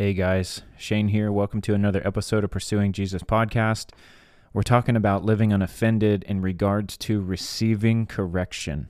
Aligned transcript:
Hey 0.00 0.14
guys, 0.14 0.62
Shane 0.76 1.08
here. 1.08 1.32
Welcome 1.32 1.60
to 1.62 1.74
another 1.74 2.00
episode 2.06 2.44
of 2.44 2.52
Pursuing 2.52 2.92
Jesus 2.92 3.24
podcast. 3.24 3.90
We're 4.52 4.62
talking 4.62 4.94
about 4.94 5.24
living 5.24 5.52
unoffended 5.52 6.22
in 6.22 6.40
regards 6.40 6.96
to 6.98 7.20
receiving 7.20 8.06
correction. 8.06 8.86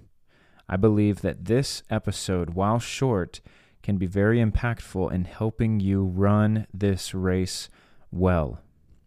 I 0.68 0.76
believe 0.76 1.22
that 1.22 1.46
this 1.46 1.82
episode, 1.88 2.50
while 2.50 2.78
short, 2.78 3.40
can 3.82 3.96
be 3.96 4.04
very 4.04 4.36
impactful 4.38 5.10
in 5.10 5.24
helping 5.24 5.80
you 5.80 6.04
run 6.04 6.66
this 6.74 7.14
race 7.14 7.70
well, 8.12 8.60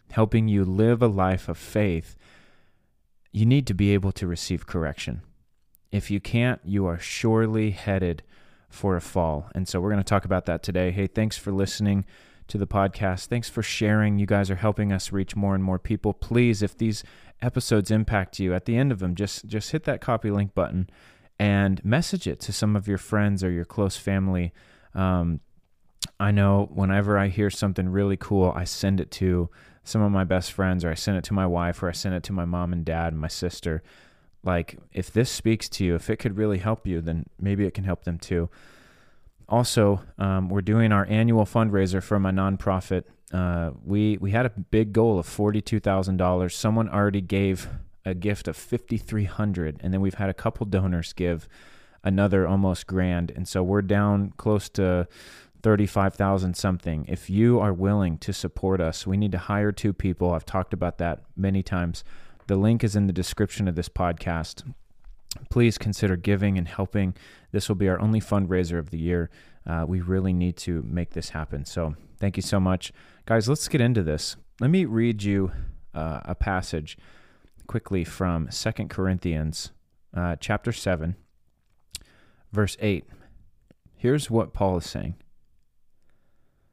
helping 0.09 0.47
you 0.47 0.65
live 0.65 1.03
a 1.03 1.07
life 1.07 1.47
of 1.47 1.59
faith. 1.59 2.15
You 3.31 3.45
need 3.45 3.67
to 3.67 3.75
be 3.75 3.93
able 3.93 4.11
to 4.13 4.25
receive 4.25 4.65
correction. 4.65 5.21
If 5.91 6.09
you 6.09 6.19
can't, 6.19 6.61
you 6.65 6.87
are 6.87 6.97
surely 6.97 7.69
headed 7.69 8.23
for 8.71 8.95
a 8.95 9.01
fall. 9.01 9.49
And 9.53 9.67
so 9.67 9.79
we're 9.79 9.91
going 9.91 10.03
to 10.03 10.09
talk 10.09 10.25
about 10.25 10.45
that 10.47 10.63
today. 10.63 10.91
Hey, 10.91 11.07
thanks 11.07 11.37
for 11.37 11.51
listening 11.51 12.05
to 12.47 12.57
the 12.57 12.67
podcast. 12.67 13.27
Thanks 13.27 13.49
for 13.49 13.61
sharing. 13.61 14.17
You 14.17 14.25
guys 14.25 14.49
are 14.49 14.55
helping 14.55 14.91
us 14.91 15.11
reach 15.11 15.35
more 15.35 15.53
and 15.55 15.63
more 15.63 15.79
people. 15.79 16.13
Please, 16.13 16.61
if 16.61 16.77
these 16.77 17.03
episodes 17.41 17.91
impact 17.91 18.39
you, 18.39 18.53
at 18.53 18.65
the 18.65 18.77
end 18.77 18.91
of 18.91 18.99
them, 18.99 19.15
just 19.15 19.45
just 19.45 19.71
hit 19.71 19.83
that 19.83 20.01
copy 20.01 20.31
link 20.31 20.53
button 20.53 20.89
and 21.39 21.83
message 21.83 22.27
it 22.27 22.39
to 22.41 22.53
some 22.53 22.75
of 22.75 22.87
your 22.87 22.97
friends 22.97 23.43
or 23.43 23.51
your 23.51 23.65
close 23.65 23.97
family. 23.97 24.53
Um, 24.93 25.39
I 26.19 26.31
know 26.31 26.69
whenever 26.73 27.17
I 27.17 27.27
hear 27.27 27.49
something 27.49 27.89
really 27.89 28.17
cool, 28.17 28.53
I 28.55 28.63
send 28.63 28.99
it 28.99 29.11
to 29.11 29.49
some 29.83 30.01
of 30.01 30.11
my 30.11 30.23
best 30.23 30.51
friends, 30.51 30.85
or 30.85 30.91
I 30.91 30.95
send 30.95 31.17
it 31.17 31.23
to 31.25 31.33
my 31.33 31.45
wife, 31.45 31.81
or 31.81 31.89
I 31.89 31.93
send 31.93 32.15
it 32.15 32.23
to 32.23 32.33
my 32.33 32.45
mom 32.45 32.73
and 32.73 32.85
dad 32.85 33.13
and 33.13 33.21
my 33.21 33.27
sister 33.27 33.81
like 34.43 34.77
if 34.91 35.11
this 35.11 35.29
speaks 35.29 35.69
to 35.69 35.85
you 35.85 35.95
if 35.95 36.09
it 36.09 36.17
could 36.17 36.37
really 36.37 36.57
help 36.57 36.87
you 36.87 37.01
then 37.01 37.25
maybe 37.39 37.65
it 37.65 37.73
can 37.73 37.83
help 37.83 38.03
them 38.03 38.17
too 38.17 38.49
also 39.47 40.01
um, 40.17 40.49
we're 40.49 40.61
doing 40.61 40.91
our 40.91 41.05
annual 41.07 41.45
fundraiser 41.45 42.01
for 42.01 42.19
my 42.19 42.31
nonprofit 42.31 43.03
uh, 43.33 43.71
we 43.83 44.17
we 44.17 44.31
had 44.31 44.45
a 44.45 44.49
big 44.49 44.93
goal 44.93 45.19
of 45.19 45.27
$42000 45.27 46.51
someone 46.51 46.89
already 46.89 47.21
gave 47.21 47.69
a 48.05 48.13
gift 48.13 48.47
of 48.47 48.57
5300 48.57 49.79
and 49.81 49.93
then 49.93 50.01
we've 50.01 50.15
had 50.15 50.29
a 50.29 50.33
couple 50.33 50.65
donors 50.65 51.13
give 51.13 51.47
another 52.03 52.47
almost 52.47 52.87
grand 52.87 53.31
and 53.35 53.47
so 53.47 53.61
we're 53.61 53.81
down 53.81 54.33
close 54.37 54.69
to 54.69 55.07
35,000 55.61 56.55
something. 56.55 57.05
If 57.07 57.29
you 57.29 57.59
are 57.59 57.73
willing 57.73 58.17
to 58.19 58.33
support 58.33 58.81
us, 58.81 59.05
we 59.05 59.17
need 59.17 59.31
to 59.31 59.37
hire 59.37 59.71
two 59.71 59.93
people. 59.93 60.33
I've 60.33 60.45
talked 60.45 60.73
about 60.73 60.97
that 60.97 61.21
many 61.35 61.63
times. 61.63 62.03
The 62.51 62.57
link 62.57 62.83
is 62.83 62.97
in 62.97 63.07
the 63.07 63.13
description 63.13 63.69
of 63.69 63.75
this 63.75 63.87
podcast. 63.87 64.69
Please 65.49 65.77
consider 65.77 66.17
giving 66.17 66.57
and 66.57 66.67
helping. 66.67 67.15
This 67.53 67.69
will 67.69 67.77
be 67.77 67.87
our 67.87 67.97
only 68.01 68.19
fundraiser 68.19 68.77
of 68.77 68.89
the 68.89 68.97
year. 68.97 69.29
Uh, 69.65 69.85
we 69.87 70.01
really 70.01 70.33
need 70.33 70.57
to 70.57 70.81
make 70.81 71.11
this 71.11 71.29
happen. 71.29 71.63
So, 71.63 71.95
thank 72.19 72.35
you 72.35 72.43
so 72.43 72.59
much. 72.59 72.91
Guys, 73.25 73.47
let's 73.47 73.69
get 73.69 73.79
into 73.79 74.03
this. 74.03 74.35
Let 74.59 74.69
me 74.69 74.83
read 74.83 75.23
you 75.23 75.53
uh, 75.93 76.19
a 76.25 76.35
passage 76.35 76.97
quickly 77.67 78.03
from 78.03 78.51
Second 78.51 78.89
Corinthians 78.89 79.71
uh, 80.13 80.35
chapter 80.37 80.73
7, 80.73 81.15
verse 82.51 82.75
8. 82.81 83.05
Here's 83.95 84.29
what 84.29 84.51
Paul 84.51 84.75
is 84.75 84.89
saying 84.89 85.15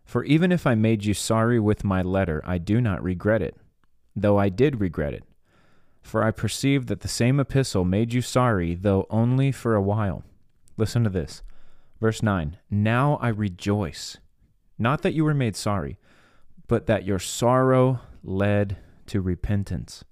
For 0.05 0.25
even 0.25 0.51
if 0.51 0.67
I 0.67 0.75
made 0.75 1.05
you 1.05 1.15
sorry 1.15 1.61
with 1.61 1.85
my 1.85 2.03
letter, 2.03 2.43
I 2.45 2.59
do 2.59 2.81
not 2.81 3.01
regret 3.01 3.43
it, 3.43 3.57
though 4.17 4.39
I 4.39 4.49
did 4.49 4.81
regret 4.81 5.15
it 5.15 5.23
for 6.09 6.25
I 6.25 6.31
perceive 6.31 6.87
that 6.87 7.01
the 7.01 7.09
same 7.09 7.39
epistle 7.39 7.85
made 7.85 8.15
you 8.15 8.23
sorry, 8.23 8.75
though 8.75 9.07
only 9.11 9.53
for 9.53 9.75
a 9.75 9.83
while. 9.83 10.25
Listen 10.79 11.05
to 11.05 11.11
this. 11.11 11.43
Verse 12.01 12.23
9 12.23 12.57
Now 12.71 13.19
I 13.21 13.29
rejoice, 13.29 14.17
not 14.79 15.03
that 15.03 15.13
you 15.13 15.25
were 15.25 15.35
made 15.35 15.55
sorry, 15.55 15.99
but 16.67 16.87
that 16.87 17.05
your 17.05 17.19
sorrow 17.19 18.01
led 18.25 18.79
to 19.07 19.21
repentance. 19.21 20.03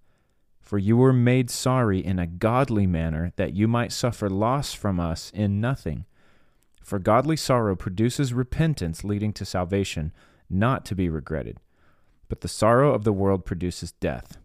For 0.61 0.77
you 0.79 0.99
were 0.99 1.13
made 1.15 1.49
sorry 1.49 2.05
in 2.05 2.19
a 2.19 2.27
godly 2.27 2.87
manner, 2.87 3.33
that 3.37 3.55
you 3.55 3.67
might 3.67 3.93
suffer 3.93 4.29
loss 4.29 4.75
from 4.75 5.01
us 5.01 5.31
in 5.33 5.61
nothing. 5.61 6.05
For 6.83 6.99
godly 6.99 7.37
sorrow 7.37 7.75
produces 7.75 8.35
repentance 8.35 9.03
leading 9.03 9.33
to 9.35 9.45
salvation, 9.45 10.13
not 10.51 10.85
to 10.87 10.95
be 10.95 11.09
regretted. 11.09 11.59
But 12.29 12.43
the 12.43 12.49
sorrow 12.49 12.93
of 12.93 13.05
the 13.05 13.13
world 13.13 13.45
produces 13.47 13.93
death. 13.93 14.37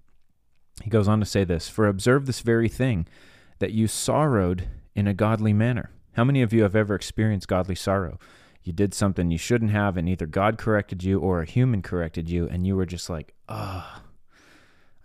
He 0.83 0.89
goes 0.89 1.07
on 1.07 1.19
to 1.19 1.25
say 1.25 1.43
this 1.43 1.69
For 1.69 1.87
observe 1.87 2.25
this 2.25 2.41
very 2.41 2.69
thing, 2.69 3.07
that 3.59 3.71
you 3.71 3.87
sorrowed 3.87 4.67
in 4.95 5.07
a 5.07 5.13
godly 5.13 5.53
manner. 5.53 5.91
How 6.13 6.23
many 6.23 6.41
of 6.41 6.51
you 6.51 6.63
have 6.63 6.75
ever 6.75 6.95
experienced 6.95 7.47
godly 7.47 7.75
sorrow? 7.75 8.19
You 8.63 8.73
did 8.73 8.93
something 8.93 9.31
you 9.31 9.37
shouldn't 9.37 9.71
have, 9.71 9.97
and 9.97 10.07
either 10.07 10.27
God 10.27 10.57
corrected 10.57 11.03
you 11.03 11.19
or 11.19 11.41
a 11.41 11.45
human 11.45 11.81
corrected 11.81 12.29
you, 12.29 12.47
and 12.47 12.67
you 12.67 12.75
were 12.75 12.85
just 12.85 13.09
like, 13.09 13.33
oh, 13.49 14.01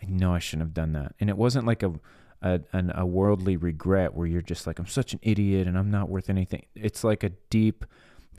I 0.03 0.07
know 0.07 0.35
I 0.35 0.39
shouldn't 0.39 0.69
have 0.69 0.75
done 0.75 0.93
that. 0.93 1.15
And 1.21 1.31
it 1.31 1.39
wasn't 1.39 1.67
like 1.67 1.83
a, 1.83 1.95
a, 2.43 2.61
an, 2.73 2.93
a 2.95 3.07
worldly 3.07 3.57
regret 3.57 4.15
where 4.15 4.27
you're 4.27 4.43
just 4.43 4.67
like, 4.67 4.79
I'm 4.79 4.87
such 4.87 5.15
an 5.15 5.21
idiot 5.23 5.67
and 5.67 5.79
I'm 5.79 5.91
not 5.91 6.09
worth 6.09 6.29
anything. 6.29 6.67
It's 6.75 7.03
like 7.03 7.25
a 7.25 7.31
deep, 7.51 7.85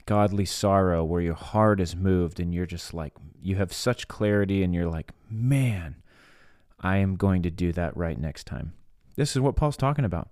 godly 0.05 0.45
sorrow 0.45 1.03
where 1.03 1.21
your 1.21 1.33
heart 1.33 1.79
is 1.79 1.95
moved 1.95 2.39
and 2.39 2.53
you're 2.53 2.67
just 2.67 2.93
like, 2.93 3.13
you 3.41 3.55
have 3.55 3.73
such 3.73 4.07
clarity 4.07 4.61
and 4.61 4.73
you're 4.73 4.89
like, 4.89 5.11
man, 5.29 5.95
I 6.79 6.97
am 6.97 7.15
going 7.15 7.41
to 7.43 7.49
do 7.49 7.71
that 7.73 7.95
right 7.97 8.19
next 8.19 8.45
time. 8.45 8.73
This 9.15 9.35
is 9.35 9.41
what 9.41 9.55
Paul's 9.55 9.77
talking 9.77 10.05
about. 10.05 10.29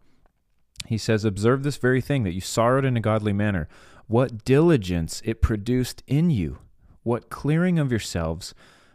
He 0.88 0.98
says, 0.98 1.26
Observe 1.26 1.64
this 1.64 1.78
very 1.78 2.02
thing 2.02 2.24
that 2.24 2.34
you 2.34 2.42
sorrowed 2.42 2.86
in 2.86 2.96
a 2.96 3.02
godly 3.02 3.34
manner, 3.34 3.68
what 4.08 4.46
diligence 4.46 5.22
it 5.26 5.42
produced 5.42 6.04
in 6.06 6.30
you, 6.30 6.60
what 7.04 7.30
clearing 7.30 7.80
of 7.80 7.92
yourselves, 7.92 8.54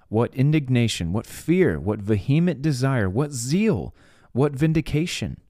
what 0.09 0.35
indignation, 0.35 1.13
what 1.13 1.27
fear, 1.27 1.79
what 1.79 2.01
vehement 2.01 2.63
desire, 2.63 3.09
what 3.09 3.33
zeal, 3.33 3.95
what 4.33 4.53
vindication. 4.53 5.41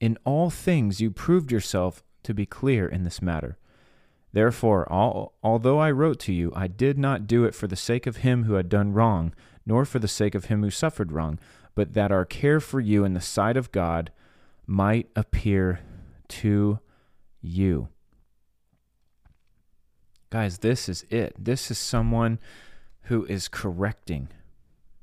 In 0.00 0.18
all 0.24 0.50
things 0.50 1.00
you 1.00 1.10
proved 1.10 1.50
yourself 1.50 2.02
to 2.24 2.34
be 2.34 2.46
clear 2.46 2.86
in 2.86 3.04
this 3.04 3.22
matter. 3.22 3.58
Therefore, 4.32 4.90
all, 4.92 5.34
although 5.44 5.78
I 5.78 5.92
wrote 5.92 6.18
to 6.20 6.32
you, 6.32 6.52
I 6.56 6.66
did 6.66 6.98
not 6.98 7.28
do 7.28 7.44
it 7.44 7.54
for 7.54 7.68
the 7.68 7.76
sake 7.76 8.06
of 8.06 8.18
him 8.18 8.44
who 8.44 8.54
had 8.54 8.68
done 8.68 8.92
wrong, 8.92 9.32
nor 9.66 9.84
for 9.84 9.98
the 9.98 10.08
sake 10.08 10.34
of 10.34 10.46
him 10.46 10.62
who 10.62 10.70
suffered 10.70 11.12
wrong, 11.12 11.38
but 11.74 11.94
that 11.94 12.12
our 12.12 12.24
care 12.24 12.60
for 12.60 12.80
you 12.80 13.04
in 13.04 13.14
the 13.14 13.20
sight 13.20 13.56
of 13.56 13.72
God 13.72 14.10
might 14.66 15.08
appear 15.16 15.80
to 16.28 16.78
you. 17.40 17.88
Guys, 20.30 20.58
this 20.58 20.88
is 20.88 21.04
it. 21.10 21.34
This 21.38 21.70
is 21.70 21.78
someone 21.78 22.38
who 23.02 23.24
is 23.26 23.48
correcting. 23.48 24.28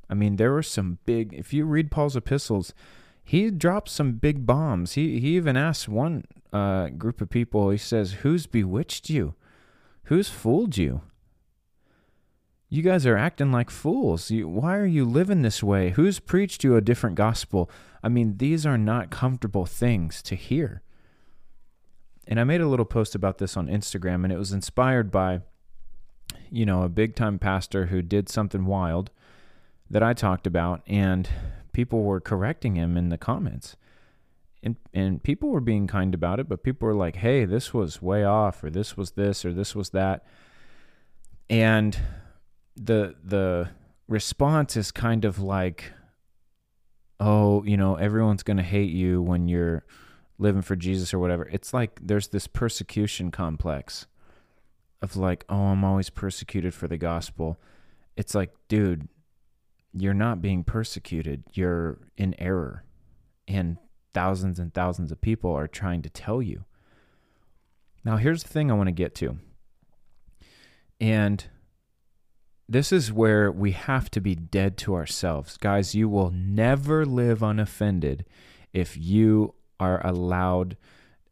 I 0.09 0.13
mean, 0.13 0.35
there 0.35 0.51
were 0.51 0.63
some 0.63 0.97
big, 1.05 1.33
if 1.33 1.53
you 1.53 1.63
read 1.65 1.91
Paul's 1.91 2.17
epistles, 2.17 2.73
he 3.23 3.49
drops 3.49 3.93
some 3.93 4.13
big 4.13 4.45
bombs. 4.45 4.93
He, 4.93 5.19
he 5.19 5.37
even 5.37 5.55
asks 5.55 5.87
one 5.87 6.25
uh, 6.51 6.89
group 6.89 7.21
of 7.21 7.29
people, 7.29 7.69
he 7.69 7.77
says, 7.77 8.13
Who's 8.13 8.45
bewitched 8.45 9.09
you? 9.09 9.35
Who's 10.05 10.27
fooled 10.27 10.77
you? 10.77 11.01
You 12.73 12.81
guys 12.83 13.05
are 13.05 13.17
acting 13.17 13.51
like 13.51 13.69
fools. 13.69 14.31
You, 14.31 14.47
why 14.47 14.77
are 14.77 14.85
you 14.85 15.03
living 15.03 15.41
this 15.41 15.61
way? 15.61 15.89
Who's 15.89 16.19
preached 16.19 16.63
you 16.63 16.77
a 16.77 16.81
different 16.81 17.17
gospel? 17.17 17.69
I 18.01 18.07
mean, 18.07 18.37
these 18.37 18.65
are 18.65 18.77
not 18.77 19.09
comfortable 19.11 19.65
things 19.65 20.21
to 20.21 20.35
hear. 20.35 20.81
And 22.25 22.39
I 22.39 22.45
made 22.45 22.61
a 22.61 22.69
little 22.69 22.85
post 22.85 23.13
about 23.13 23.39
this 23.39 23.57
on 23.57 23.67
Instagram, 23.67 24.23
and 24.23 24.31
it 24.31 24.37
was 24.37 24.53
inspired 24.53 25.11
by, 25.11 25.41
you 26.49 26.65
know, 26.65 26.83
a 26.83 26.89
big 26.89 27.13
time 27.13 27.39
pastor 27.39 27.87
who 27.87 28.01
did 28.01 28.29
something 28.29 28.65
wild 28.65 29.11
that 29.89 30.01
I 30.01 30.13
talked 30.13 30.47
about, 30.47 30.81
and 30.87 31.27
people 31.73 32.03
were 32.03 32.21
correcting 32.21 32.75
him 32.75 32.95
in 32.95 33.09
the 33.09 33.17
comments. 33.17 33.75
And, 34.63 34.77
and 34.93 35.21
people 35.21 35.49
were 35.49 35.59
being 35.59 35.87
kind 35.87 36.13
about 36.13 36.39
it, 36.39 36.47
but 36.47 36.63
people 36.63 36.87
were 36.87 36.95
like, 36.95 37.17
hey, 37.17 37.43
this 37.43 37.73
was 37.73 38.01
way 38.01 38.23
off, 38.23 38.63
or 38.63 38.69
this 38.69 38.95
was 38.95 39.11
this, 39.11 39.43
or 39.43 39.51
this 39.51 39.75
was 39.75 39.89
that. 39.89 40.23
And 41.49 41.99
the 42.83 43.15
the 43.23 43.69
response 44.07 44.75
is 44.75 44.91
kind 44.91 45.23
of 45.23 45.39
like 45.39 45.93
oh 47.19 47.63
you 47.63 47.77
know 47.77 47.95
everyone's 47.95 48.43
going 48.43 48.57
to 48.57 48.63
hate 48.63 48.91
you 48.91 49.21
when 49.21 49.47
you're 49.47 49.85
living 50.37 50.61
for 50.63 50.75
Jesus 50.75 51.13
or 51.13 51.19
whatever. 51.19 51.47
It's 51.51 51.73
like 51.73 51.99
there's 52.01 52.29
this 52.29 52.47
persecution 52.47 53.31
complex 53.31 54.07
of 55.01 55.15
like 55.15 55.45
oh 55.47 55.67
I'm 55.67 55.83
always 55.83 56.09
persecuted 56.09 56.73
for 56.73 56.87
the 56.87 56.97
gospel. 56.97 57.59
It's 58.17 58.33
like 58.33 58.51
dude 58.67 59.07
you're 59.93 60.13
not 60.13 60.41
being 60.41 60.63
persecuted. 60.63 61.43
You're 61.53 61.99
in 62.17 62.33
error. 62.39 62.85
And 63.47 63.77
thousands 64.13 64.57
and 64.57 64.73
thousands 64.73 65.11
of 65.11 65.19
people 65.19 65.51
are 65.51 65.67
trying 65.67 66.01
to 66.03 66.09
tell 66.09 66.41
you. 66.41 66.63
Now 68.03 68.17
here's 68.17 68.43
the 68.43 68.49
thing 68.49 68.71
I 68.71 68.73
want 68.73 68.87
to 68.87 68.93
get 68.93 69.13
to. 69.15 69.37
And 70.99 71.45
this 72.71 72.91
is 72.91 73.11
where 73.11 73.51
we 73.51 73.71
have 73.71 74.09
to 74.11 74.21
be 74.21 74.33
dead 74.33 74.77
to 74.77 74.95
ourselves. 74.95 75.57
Guys, 75.57 75.93
you 75.93 76.07
will 76.07 76.31
never 76.31 77.05
live 77.05 77.43
unoffended 77.43 78.25
if 78.71 78.97
you 78.97 79.53
are 79.79 80.05
allowed 80.07 80.77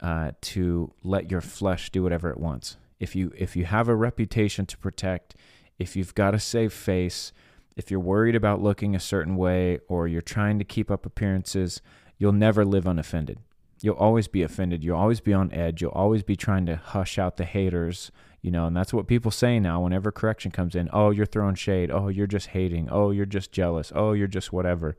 uh, 0.02 0.32
to 0.42 0.92
let 1.04 1.32
your 1.32 1.42
flesh 1.42 1.92
do 1.92 2.04
whatever 2.04 2.30
it 2.30 2.40
wants. 2.40 2.78
if 3.00 3.16
you 3.16 3.32
if 3.38 3.56
you 3.56 3.66
have 3.66 3.88
a 3.88 3.96
reputation 3.96 4.66
to 4.66 4.78
protect, 4.78 5.36
if 5.78 5.96
you've 5.96 6.14
got 6.14 6.36
a 6.36 6.40
save 6.40 6.74
face, 6.74 7.32
if 7.76 7.90
you're 7.90 8.00
worried 8.00 8.36
about 8.36 8.62
looking 8.62 8.96
a 8.96 9.00
certain 9.00 9.36
way 9.38 9.80
or 9.88 10.08
you're 10.08 10.22
trying 10.22 10.60
to 10.60 10.66
keep 10.66 10.92
up 10.92 11.06
appearances, 11.06 11.82
you'll 12.18 12.34
never 12.34 12.66
live 12.66 12.86
unoffended. 12.86 13.40
You'll 13.82 13.96
always 13.96 14.28
be 14.28 14.44
offended. 14.44 14.84
You'll 14.84 14.98
always 14.98 15.22
be 15.22 15.34
on 15.34 15.54
edge. 15.54 15.82
You'll 15.82 15.92
always 15.92 16.24
be 16.24 16.36
trying 16.36 16.66
to 16.66 16.76
hush 16.76 17.18
out 17.18 17.38
the 17.38 17.46
haters, 17.46 18.12
you 18.42 18.52
know, 18.52 18.66
and 18.66 18.76
that's 18.76 18.94
what 18.94 19.08
people 19.08 19.32
say 19.32 19.60
now 19.60 19.82
whenever 19.82 20.12
correction 20.12 20.52
comes 20.52 20.76
in. 20.76 20.90
Oh, 20.94 21.10
you're 21.10 21.26
throwing 21.26 21.56
shade. 21.56 21.92
Oh, 21.92 22.08
you're 22.08 22.28
just 22.28 22.48
hating. 22.48 22.88
Oh, 22.90 23.12
you're 23.12 23.26
just 23.26 23.52
jealous. 23.52 23.92
Oh, 23.94 24.14
you're 24.14 24.28
just 24.28 24.54
whatever. 24.54 24.96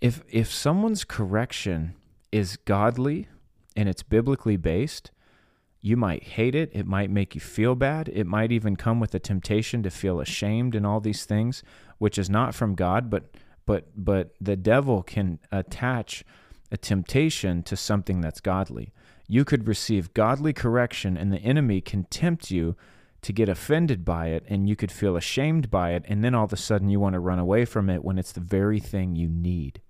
If 0.00 0.22
if 0.28 0.52
someone's 0.52 1.04
correction 1.04 1.94
is 2.30 2.56
godly 2.56 3.28
and 3.76 3.88
it's 3.88 4.04
biblically 4.04 4.56
based, 4.56 5.10
you 5.80 5.96
might 5.96 6.22
hate 6.22 6.54
it. 6.54 6.70
It 6.72 6.86
might 6.86 7.10
make 7.10 7.34
you 7.34 7.40
feel 7.40 7.74
bad. 7.74 8.08
It 8.08 8.26
might 8.26 8.52
even 8.52 8.76
come 8.76 9.00
with 9.00 9.14
a 9.14 9.18
temptation 9.18 9.82
to 9.82 9.90
feel 9.90 10.20
ashamed 10.20 10.74
and 10.74 10.86
all 10.86 11.00
these 11.00 11.24
things, 11.24 11.64
which 11.98 12.18
is 12.18 12.30
not 12.30 12.54
from 12.54 12.76
God, 12.76 13.10
but 13.10 13.30
but 13.66 13.88
but 13.96 14.34
the 14.40 14.56
devil 14.56 15.02
can 15.02 15.40
attach 15.50 16.24
a 16.70 16.76
temptation 16.76 17.62
to 17.64 17.76
something 17.76 18.20
that's 18.20 18.40
godly. 18.40 18.92
You 19.28 19.44
could 19.44 19.68
receive 19.68 20.14
godly 20.14 20.54
correction 20.54 21.16
and 21.16 21.30
the 21.30 21.38
enemy 21.38 21.80
can 21.82 22.04
tempt 22.04 22.50
you 22.50 22.76
to 23.20 23.32
get 23.32 23.48
offended 23.48 24.04
by 24.04 24.28
it 24.28 24.44
and 24.48 24.68
you 24.68 24.74
could 24.74 24.90
feel 24.90 25.16
ashamed 25.16 25.70
by 25.70 25.90
it 25.90 26.04
and 26.08 26.24
then 26.24 26.34
all 26.34 26.44
of 26.44 26.52
a 26.52 26.56
sudden 26.56 26.88
you 26.88 26.98
want 26.98 27.12
to 27.12 27.20
run 27.20 27.38
away 27.38 27.64
from 27.64 27.90
it 27.90 28.02
when 28.02 28.18
it's 28.18 28.32
the 28.32 28.40
very 28.40 28.80
thing 28.80 29.14
you 29.14 29.28
need. 29.28 29.82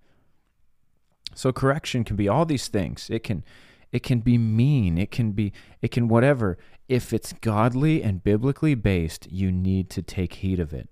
So 1.35 1.52
correction 1.52 2.02
can 2.02 2.17
be 2.17 2.29
all 2.29 2.44
these 2.44 2.69
things. 2.69 3.08
It 3.11 3.23
can 3.23 3.44
it 3.90 4.02
can 4.02 4.20
be 4.20 4.37
mean, 4.37 4.99
it 4.99 5.11
can 5.11 5.32
be 5.32 5.52
it 5.81 5.93
can 5.93 6.08
whatever. 6.08 6.58
If 6.88 7.12
it's 7.12 7.32
godly 7.32 8.02
and 8.02 8.25
biblically 8.25 8.75
based, 8.75 9.31
you 9.31 9.52
need 9.52 9.88
to 9.90 10.02
take 10.02 10.35
heed 10.35 10.58
of 10.58 10.73
it. 10.73 10.88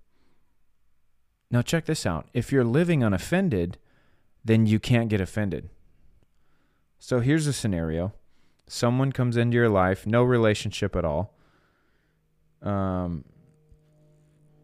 Now 1.50 1.62
check 1.62 1.86
this 1.86 2.06
out. 2.06 2.28
If 2.32 2.52
you're 2.52 2.64
living 2.64 3.02
unoffended, 3.02 3.78
then 4.44 4.66
you 4.66 4.78
can't 4.78 5.08
get 5.08 5.20
offended. 5.20 5.70
So 6.98 7.20
here's 7.20 7.46
a 7.46 7.52
scenario. 7.52 8.12
Someone 8.68 9.12
comes 9.12 9.36
into 9.36 9.54
your 9.54 9.68
life, 9.68 10.06
no 10.06 10.22
relationship 10.22 10.96
at 10.96 11.04
all. 11.04 11.34
Um 12.62 13.24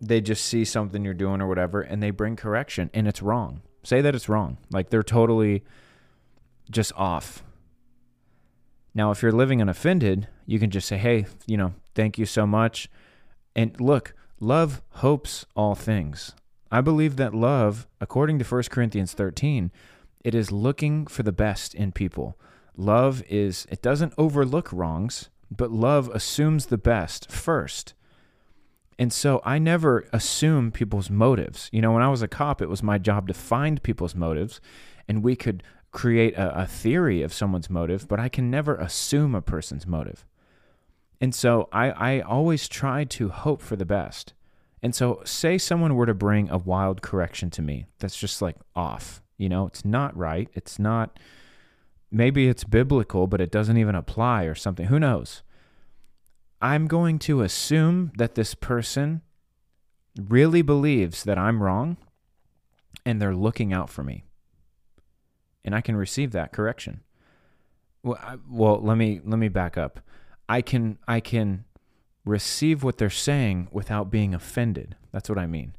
they 0.00 0.20
just 0.20 0.44
see 0.44 0.64
something 0.64 1.04
you're 1.04 1.14
doing 1.14 1.40
or 1.40 1.46
whatever 1.46 1.80
and 1.80 2.02
they 2.02 2.10
bring 2.10 2.34
correction 2.34 2.90
and 2.92 3.06
it's 3.06 3.22
wrong. 3.22 3.62
Say 3.84 4.00
that 4.00 4.14
it's 4.14 4.28
wrong. 4.28 4.58
Like 4.70 4.90
they're 4.90 5.02
totally 5.04 5.62
just 6.70 6.92
off 6.96 7.44
now, 8.94 9.10
if 9.10 9.22
you're 9.22 9.32
living 9.32 9.60
unoffended, 9.60 10.28
you 10.46 10.58
can 10.58 10.70
just 10.70 10.86
say, 10.86 10.98
hey, 10.98 11.26
you 11.46 11.56
know, 11.56 11.74
thank 11.94 12.18
you 12.18 12.26
so 12.26 12.46
much. 12.46 12.90
And 13.56 13.78
look, 13.80 14.14
love 14.38 14.82
hopes 14.90 15.46
all 15.56 15.74
things. 15.74 16.34
I 16.70 16.80
believe 16.80 17.16
that 17.16 17.34
love, 17.34 17.86
according 18.00 18.38
to 18.38 18.44
1 18.44 18.64
Corinthians 18.70 19.12
13, 19.14 19.70
it 20.24 20.34
is 20.34 20.52
looking 20.52 21.06
for 21.06 21.22
the 21.22 21.32
best 21.32 21.74
in 21.74 21.92
people. 21.92 22.38
Love 22.76 23.22
is, 23.28 23.66
it 23.70 23.82
doesn't 23.82 24.14
overlook 24.16 24.72
wrongs, 24.72 25.28
but 25.50 25.70
love 25.70 26.08
assumes 26.08 26.66
the 26.66 26.78
best 26.78 27.30
first. 27.30 27.94
And 28.98 29.12
so 29.12 29.40
I 29.44 29.58
never 29.58 30.06
assume 30.12 30.70
people's 30.70 31.10
motives. 31.10 31.68
You 31.72 31.82
know, 31.82 31.92
when 31.92 32.02
I 32.02 32.08
was 32.08 32.22
a 32.22 32.28
cop, 32.28 32.62
it 32.62 32.68
was 32.68 32.82
my 32.82 32.98
job 32.98 33.28
to 33.28 33.34
find 33.34 33.82
people's 33.82 34.14
motives, 34.14 34.60
and 35.08 35.22
we 35.22 35.36
could 35.36 35.62
create 35.90 36.34
a, 36.34 36.62
a 36.62 36.66
theory 36.66 37.22
of 37.22 37.32
someone's 37.32 37.70
motive, 37.70 38.08
but 38.08 38.18
I 38.18 38.28
can 38.28 38.50
never 38.50 38.76
assume 38.76 39.34
a 39.34 39.42
person's 39.42 39.86
motive. 39.86 40.24
And 41.20 41.34
so 41.34 41.68
I, 41.72 41.90
I 41.90 42.20
always 42.20 42.68
try 42.68 43.04
to 43.04 43.28
hope 43.28 43.62
for 43.62 43.76
the 43.76 43.84
best. 43.84 44.32
And 44.82 44.94
so, 44.94 45.22
say 45.24 45.58
someone 45.58 45.94
were 45.94 46.06
to 46.06 46.14
bring 46.14 46.50
a 46.50 46.58
wild 46.58 47.02
correction 47.02 47.50
to 47.50 47.62
me 47.62 47.86
that's 48.00 48.18
just 48.18 48.42
like 48.42 48.56
off, 48.74 49.22
you 49.38 49.48
know, 49.48 49.66
it's 49.66 49.84
not 49.84 50.16
right. 50.16 50.48
It's 50.54 50.80
not, 50.80 51.20
maybe 52.12 52.48
it's 52.48 52.64
biblical, 52.64 53.26
but 53.26 53.40
it 53.40 53.50
doesn't 53.50 53.78
even 53.78 53.94
apply 53.94 54.44
or 54.44 54.54
something. 54.54 54.86
Who 54.86 55.00
knows? 55.00 55.42
I'm 56.60 56.86
going 56.86 57.18
to 57.20 57.40
assume 57.40 58.12
that 58.16 58.34
this 58.34 58.54
person 58.54 59.22
really 60.16 60.62
believes 60.62 61.24
that 61.24 61.38
I'm 61.38 61.62
wrong 61.62 61.96
and 63.04 63.20
they're 63.20 63.34
looking 63.34 63.72
out 63.72 63.90
for 63.90 64.04
me 64.04 64.24
and 65.64 65.74
I 65.74 65.80
can 65.80 65.96
receive 65.96 66.32
that 66.32 66.52
correction. 66.52 67.00
Well, 68.02 68.18
I, 68.20 68.36
well, 68.48 68.80
let 68.80 68.96
me 68.96 69.20
let 69.24 69.38
me 69.38 69.48
back 69.48 69.78
up. 69.78 70.00
I 70.48 70.60
can 70.60 70.98
I 71.06 71.20
can 71.20 71.64
receive 72.24 72.82
what 72.82 72.98
they're 72.98 73.10
saying 73.10 73.68
without 73.70 74.10
being 74.10 74.34
offended. 74.34 74.96
That's 75.12 75.28
what 75.28 75.38
I 75.38 75.46
mean. 75.46 75.74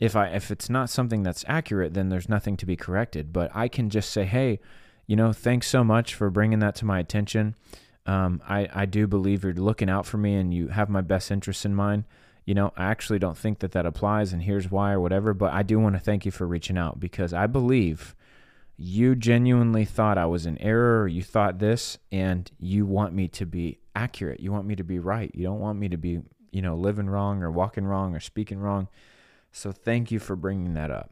If 0.00 0.16
I 0.16 0.28
if 0.28 0.50
it's 0.50 0.68
not 0.68 0.90
something 0.90 1.22
that's 1.22 1.44
accurate, 1.46 1.94
then 1.94 2.08
there's 2.08 2.28
nothing 2.28 2.56
to 2.58 2.66
be 2.66 2.76
corrected. 2.76 3.32
But 3.32 3.50
I 3.54 3.68
can 3.68 3.90
just 3.90 4.10
say, 4.10 4.24
hey, 4.24 4.60
you 5.10 5.16
know, 5.16 5.32
thanks 5.32 5.66
so 5.66 5.82
much 5.82 6.14
for 6.14 6.30
bringing 6.30 6.60
that 6.60 6.76
to 6.76 6.84
my 6.84 7.00
attention. 7.00 7.56
Um, 8.06 8.40
I 8.48 8.68
I 8.72 8.86
do 8.86 9.08
believe 9.08 9.42
you're 9.42 9.52
looking 9.52 9.90
out 9.90 10.06
for 10.06 10.18
me 10.18 10.36
and 10.36 10.54
you 10.54 10.68
have 10.68 10.88
my 10.88 11.00
best 11.00 11.32
interests 11.32 11.64
in 11.64 11.74
mind. 11.74 12.04
You 12.44 12.54
know, 12.54 12.72
I 12.76 12.84
actually 12.84 13.18
don't 13.18 13.36
think 13.36 13.58
that 13.58 13.72
that 13.72 13.86
applies, 13.86 14.32
and 14.32 14.40
here's 14.40 14.70
why 14.70 14.92
or 14.92 15.00
whatever. 15.00 15.34
But 15.34 15.52
I 15.52 15.64
do 15.64 15.80
want 15.80 15.96
to 15.96 16.00
thank 16.00 16.24
you 16.24 16.30
for 16.30 16.46
reaching 16.46 16.78
out 16.78 17.00
because 17.00 17.32
I 17.32 17.48
believe 17.48 18.14
you 18.76 19.16
genuinely 19.16 19.84
thought 19.84 20.16
I 20.16 20.26
was 20.26 20.46
in 20.46 20.56
error 20.58 21.02
or 21.02 21.08
you 21.08 21.24
thought 21.24 21.58
this 21.58 21.98
and 22.12 22.48
you 22.60 22.86
want 22.86 23.12
me 23.12 23.26
to 23.26 23.44
be 23.44 23.80
accurate. 23.96 24.38
You 24.38 24.52
want 24.52 24.68
me 24.68 24.76
to 24.76 24.84
be 24.84 25.00
right. 25.00 25.32
You 25.34 25.42
don't 25.42 25.58
want 25.58 25.76
me 25.76 25.88
to 25.88 25.96
be, 25.96 26.20
you 26.52 26.62
know, 26.62 26.76
living 26.76 27.10
wrong 27.10 27.42
or 27.42 27.50
walking 27.50 27.84
wrong 27.84 28.14
or 28.14 28.20
speaking 28.20 28.60
wrong. 28.60 28.86
So 29.50 29.72
thank 29.72 30.12
you 30.12 30.20
for 30.20 30.36
bringing 30.36 30.74
that 30.74 30.92
up. 30.92 31.10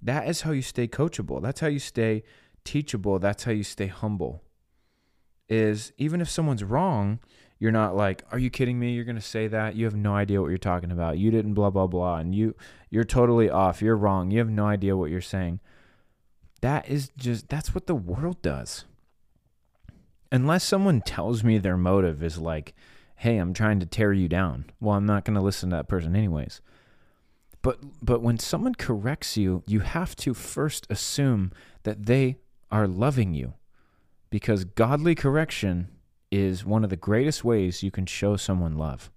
That 0.00 0.28
is 0.28 0.42
how 0.42 0.52
you 0.52 0.62
stay 0.62 0.88
coachable. 0.88 1.42
That's 1.42 1.60
how 1.60 1.66
you 1.66 1.78
stay 1.78 2.22
teachable. 2.66 3.18
That's 3.18 3.44
how 3.44 3.52
you 3.52 3.62
stay 3.62 3.86
humble. 3.86 4.42
Is 5.48 5.92
even 5.96 6.20
if 6.20 6.28
someone's 6.28 6.64
wrong, 6.64 7.20
you're 7.58 7.72
not 7.72 7.96
like, 7.96 8.24
"Are 8.32 8.38
you 8.38 8.50
kidding 8.50 8.78
me? 8.78 8.92
You're 8.92 9.04
going 9.04 9.16
to 9.16 9.22
say 9.22 9.46
that? 9.48 9.76
You 9.76 9.84
have 9.86 9.94
no 9.94 10.14
idea 10.14 10.42
what 10.42 10.48
you're 10.48 10.58
talking 10.58 10.90
about. 10.90 11.18
You 11.18 11.30
didn't 11.30 11.54
blah 11.54 11.70
blah 11.70 11.86
blah 11.86 12.18
and 12.18 12.34
you 12.34 12.54
you're 12.90 13.04
totally 13.04 13.48
off. 13.48 13.80
You're 13.80 13.96
wrong. 13.96 14.30
You 14.30 14.40
have 14.40 14.50
no 14.50 14.66
idea 14.66 14.96
what 14.96 15.10
you're 15.10 15.20
saying." 15.20 15.60
That 16.62 16.88
is 16.88 17.10
just, 17.16 17.48
that's 17.48 17.74
what 17.74 17.86
the 17.86 17.94
world 17.94 18.40
does. 18.42 18.86
Unless 20.32 20.64
someone 20.64 21.00
tells 21.00 21.44
me 21.44 21.58
their 21.58 21.76
motive 21.76 22.22
is 22.22 22.38
like, 22.38 22.74
hey, 23.16 23.38
I'm 23.38 23.54
trying 23.54 23.80
to 23.80 23.86
tear 23.86 24.12
you 24.12 24.28
down. 24.28 24.66
Well, 24.80 24.96
I'm 24.96 25.06
not 25.06 25.24
going 25.24 25.36
to 25.36 25.42
listen 25.42 25.70
to 25.70 25.76
that 25.76 25.88
person 25.88 26.16
anyways. 26.16 26.60
But 27.62 27.78
but 28.02 28.22
when 28.22 28.38
someone 28.38 28.74
corrects 28.74 29.36
you, 29.36 29.64
you 29.66 29.80
have 29.80 30.14
to 30.16 30.34
first 30.34 30.86
assume 30.88 31.52
that 31.82 32.06
they 32.06 32.38
are 32.70 32.86
loving 32.86 33.34
you. 33.34 33.54
Because 34.30 34.64
godly 34.64 35.14
correction 35.14 35.88
is 36.30 36.64
one 36.64 36.84
of 36.84 36.90
the 36.90 36.96
greatest 36.96 37.44
ways 37.44 37.82
you 37.82 37.90
can 37.90 38.06
show 38.06 38.36
someone 38.36 38.76
love. 38.76 39.10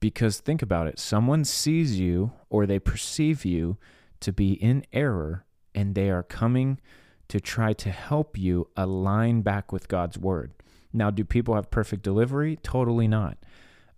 Because 0.00 0.38
think 0.38 0.62
about 0.62 0.86
it, 0.86 0.98
someone 0.98 1.44
sees 1.44 1.98
you 1.98 2.32
or 2.50 2.66
they 2.66 2.78
perceive 2.78 3.44
you 3.44 3.78
to 4.20 4.32
be 4.32 4.52
in 4.52 4.84
error 4.92 5.44
and 5.74 5.94
they 5.94 6.10
are 6.10 6.22
coming 6.22 6.80
to 7.28 7.40
try 7.40 7.72
to 7.74 7.90
help 7.90 8.38
you 8.38 8.68
align 8.76 9.42
back 9.42 9.70
with 9.72 9.88
God's 9.88 10.18
word. 10.18 10.52
Now, 10.92 11.10
do 11.10 11.24
people 11.24 11.54
have 11.54 11.70
perfect 11.70 12.02
delivery? 12.02 12.58
Totally 12.62 13.06
not. 13.06 13.38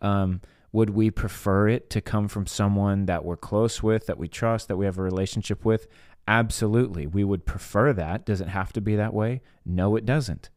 Um, 0.00 0.40
would 0.72 0.90
we 0.90 1.10
prefer 1.10 1.68
it 1.68 1.90
to 1.90 2.00
come 2.00 2.28
from 2.28 2.46
someone 2.46 3.06
that 3.06 3.24
we're 3.24 3.36
close 3.36 3.82
with, 3.82 4.06
that 4.06 4.18
we 4.18 4.28
trust, 4.28 4.68
that 4.68 4.76
we 4.76 4.84
have 4.84 4.98
a 4.98 5.02
relationship 5.02 5.64
with? 5.64 5.86
Absolutely. 6.30 7.08
We 7.08 7.24
would 7.24 7.44
prefer 7.44 7.92
that. 7.92 8.24
Does 8.24 8.40
it 8.40 8.46
have 8.46 8.72
to 8.74 8.80
be 8.80 8.94
that 8.94 9.12
way? 9.12 9.40
No, 9.66 9.96
it 9.96 10.06
doesn't. 10.06 10.48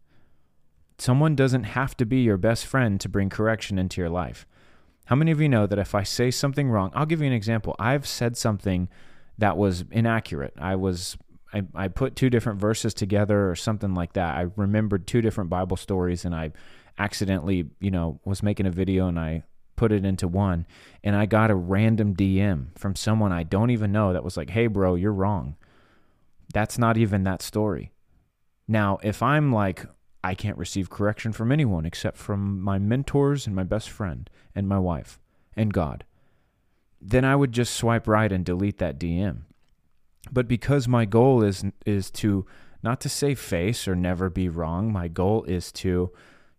Someone 1.00 1.36
doesn't 1.36 1.64
have 1.64 1.98
to 1.98 2.06
be 2.06 2.18
your 2.18 2.38
best 2.38 2.68
friend 2.68 3.02
to 3.02 3.10
bring 3.10 3.28
correction 3.28 3.80
into 3.80 4.00
your 4.00 4.12
life. 4.12 4.46
How 5.06 5.16
many 5.16 5.32
of 5.32 5.42
you 5.42 5.50
know 5.50 5.66
that 5.66 5.80
if 5.80 5.96
I 5.96 6.04
say 6.04 6.30
something 6.30 6.70
wrong, 6.70 6.92
I'll 6.94 7.08
give 7.08 7.22
you 7.22 7.28
an 7.28 7.34
example. 7.34 7.76
I've 7.80 8.06
said 8.06 8.38
something 8.38 8.88
that 9.40 9.58
was 9.58 9.84
inaccurate. 9.90 10.54
I 10.60 10.76
was 10.76 11.18
I, 11.52 11.64
I 11.74 11.88
put 11.88 12.16
two 12.16 12.30
different 12.30 12.60
verses 12.62 12.94
together 12.94 13.50
or 13.50 13.56
something 13.56 13.96
like 13.96 14.14
that. 14.14 14.38
I 14.38 14.50
remembered 14.56 15.08
two 15.08 15.22
different 15.22 15.50
Bible 15.50 15.78
stories 15.78 16.24
and 16.24 16.36
I 16.36 16.52
accidentally, 17.00 17.66
you 17.80 17.90
know, 17.90 18.20
was 18.26 18.44
making 18.44 18.68
a 18.68 18.72
video 18.72 19.08
and 19.08 19.20
I 19.20 19.42
put 19.76 19.92
it 19.92 20.06
into 20.06 20.28
one 20.28 20.66
and 21.04 21.16
I 21.16 21.26
got 21.26 21.52
a 21.52 21.56
random 21.56 22.16
DM 22.16 22.78
from 22.78 22.96
someone 22.96 23.32
I 23.32 23.44
don't 23.44 23.72
even 23.72 23.92
know 23.92 24.14
that 24.14 24.24
was 24.24 24.38
like, 24.38 24.52
"Hey 24.52 24.68
bro, 24.68 24.96
you're 24.96 25.14
wrong." 25.14 25.56
That's 26.54 26.78
not 26.78 26.98
even 26.98 27.24
that 27.24 27.42
story. 27.42 27.92
Now, 28.68 29.00
if 29.04 29.22
I'm 29.24 29.52
like 29.52 29.86
I 30.24 30.36
can't 30.36 30.58
receive 30.58 30.90
correction 30.90 31.34
from 31.34 31.52
anyone 31.52 31.86
except 31.86 32.18
from 32.18 32.62
my 32.62 32.80
mentors 32.80 33.46
and 33.46 33.56
my 33.56 33.64
best 33.64 33.90
friend 33.90 34.30
and 34.56 34.68
my 34.68 34.80
wife 34.80 35.20
and 35.56 35.74
God 35.74 36.06
then 37.06 37.26
I 37.26 37.36
would 37.36 37.52
just 37.52 37.76
swipe 37.76 38.08
right 38.08 38.32
and 38.32 38.46
delete 38.46 38.78
that 38.78 38.98
DM. 38.98 39.42
But 40.32 40.48
because 40.48 40.88
my 40.88 41.04
goal 41.06 41.44
is 41.44 41.66
is 41.86 42.10
to 42.12 42.46
not 42.82 43.02
to 43.02 43.10
save 43.10 43.40
face 43.40 43.88
or 43.88 43.96
never 43.96 44.30
be 44.30 44.48
wrong, 44.48 44.92
my 44.92 45.10
goal 45.10 45.44
is 45.44 45.72
to 45.74 46.12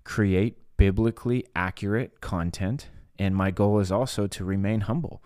create 0.04 0.58
biblically 0.76 1.46
accurate 1.56 2.20
content. 2.20 2.88
And 3.18 3.36
my 3.36 3.50
goal 3.50 3.78
is 3.78 3.92
also 3.92 4.26
to 4.26 4.44
remain 4.44 4.82
humble. 4.82 5.22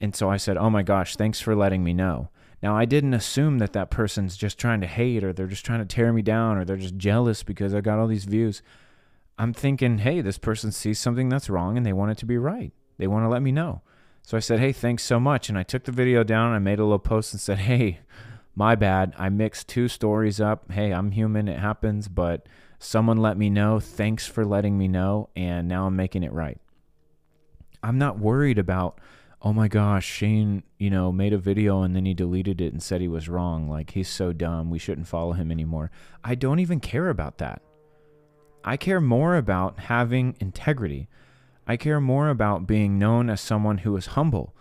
And 0.00 0.14
so 0.14 0.28
I 0.28 0.36
said, 0.36 0.56
Oh 0.56 0.70
my 0.70 0.82
gosh, 0.82 1.16
thanks 1.16 1.40
for 1.40 1.54
letting 1.54 1.84
me 1.84 1.94
know. 1.94 2.28
Now, 2.62 2.74
I 2.76 2.86
didn't 2.86 3.12
assume 3.12 3.58
that 3.58 3.74
that 3.74 3.90
person's 3.90 4.38
just 4.38 4.58
trying 4.58 4.80
to 4.80 4.86
hate 4.86 5.22
or 5.22 5.34
they're 5.34 5.46
just 5.46 5.66
trying 5.66 5.80
to 5.80 5.84
tear 5.84 6.14
me 6.14 6.22
down 6.22 6.56
or 6.56 6.64
they're 6.64 6.78
just 6.78 6.96
jealous 6.96 7.42
because 7.42 7.74
I 7.74 7.82
got 7.82 7.98
all 7.98 8.06
these 8.06 8.24
views. 8.24 8.62
I'm 9.38 9.52
thinking, 9.52 9.98
hey, 9.98 10.22
this 10.22 10.38
person 10.38 10.72
sees 10.72 10.98
something 10.98 11.28
that's 11.28 11.50
wrong 11.50 11.76
and 11.76 11.84
they 11.84 11.92
want 11.92 12.12
it 12.12 12.18
to 12.18 12.26
be 12.26 12.38
right. 12.38 12.72
They 12.96 13.06
want 13.06 13.24
to 13.24 13.28
let 13.28 13.42
me 13.42 13.52
know. 13.52 13.82
So 14.22 14.38
I 14.38 14.40
said, 14.40 14.60
hey, 14.60 14.72
thanks 14.72 15.02
so 15.02 15.20
much. 15.20 15.50
And 15.50 15.58
I 15.58 15.62
took 15.62 15.84
the 15.84 15.92
video 15.92 16.24
down 16.24 16.46
and 16.46 16.56
I 16.56 16.58
made 16.58 16.78
a 16.78 16.84
little 16.84 16.98
post 16.98 17.34
and 17.34 17.40
said, 17.40 17.58
hey, 17.58 17.98
my 18.54 18.74
bad. 18.74 19.12
I 19.18 19.28
mixed 19.28 19.68
two 19.68 19.88
stories 19.88 20.40
up. 20.40 20.72
Hey, 20.72 20.92
I'm 20.92 21.10
human. 21.10 21.48
It 21.48 21.58
happens. 21.58 22.08
But 22.08 22.46
someone 22.78 23.18
let 23.18 23.36
me 23.36 23.50
know. 23.50 23.80
Thanks 23.80 24.26
for 24.26 24.44
letting 24.44 24.78
me 24.78 24.88
know. 24.88 25.28
And 25.36 25.68
now 25.68 25.86
I'm 25.86 25.96
making 25.96 26.22
it 26.22 26.32
right. 26.32 26.58
I'm 27.84 27.98
not 27.98 28.18
worried 28.18 28.58
about 28.58 28.98
oh 29.44 29.52
my 29.52 29.68
gosh, 29.68 30.06
Shane, 30.06 30.62
you 30.78 30.88
know, 30.88 31.12
made 31.12 31.34
a 31.34 31.38
video 31.38 31.82
and 31.82 31.94
then 31.94 32.06
he 32.06 32.14
deleted 32.14 32.62
it 32.62 32.72
and 32.72 32.82
said 32.82 33.02
he 33.02 33.08
was 33.08 33.28
wrong. 33.28 33.68
Like, 33.68 33.90
he's 33.90 34.08
so 34.08 34.32
dumb. 34.32 34.70
We 34.70 34.78
shouldn't 34.78 35.06
follow 35.06 35.32
him 35.32 35.52
anymore. 35.52 35.90
I 36.24 36.34
don't 36.34 36.60
even 36.60 36.80
care 36.80 37.10
about 37.10 37.36
that. 37.38 37.60
I 38.64 38.78
care 38.78 39.02
more 39.02 39.36
about 39.36 39.78
having 39.78 40.34
integrity. 40.40 41.08
I 41.66 41.76
care 41.76 42.00
more 42.00 42.30
about 42.30 42.66
being 42.66 42.98
known 42.98 43.28
as 43.28 43.42
someone 43.42 43.78
who 43.78 43.94
is 43.98 44.06
humble. 44.06 44.54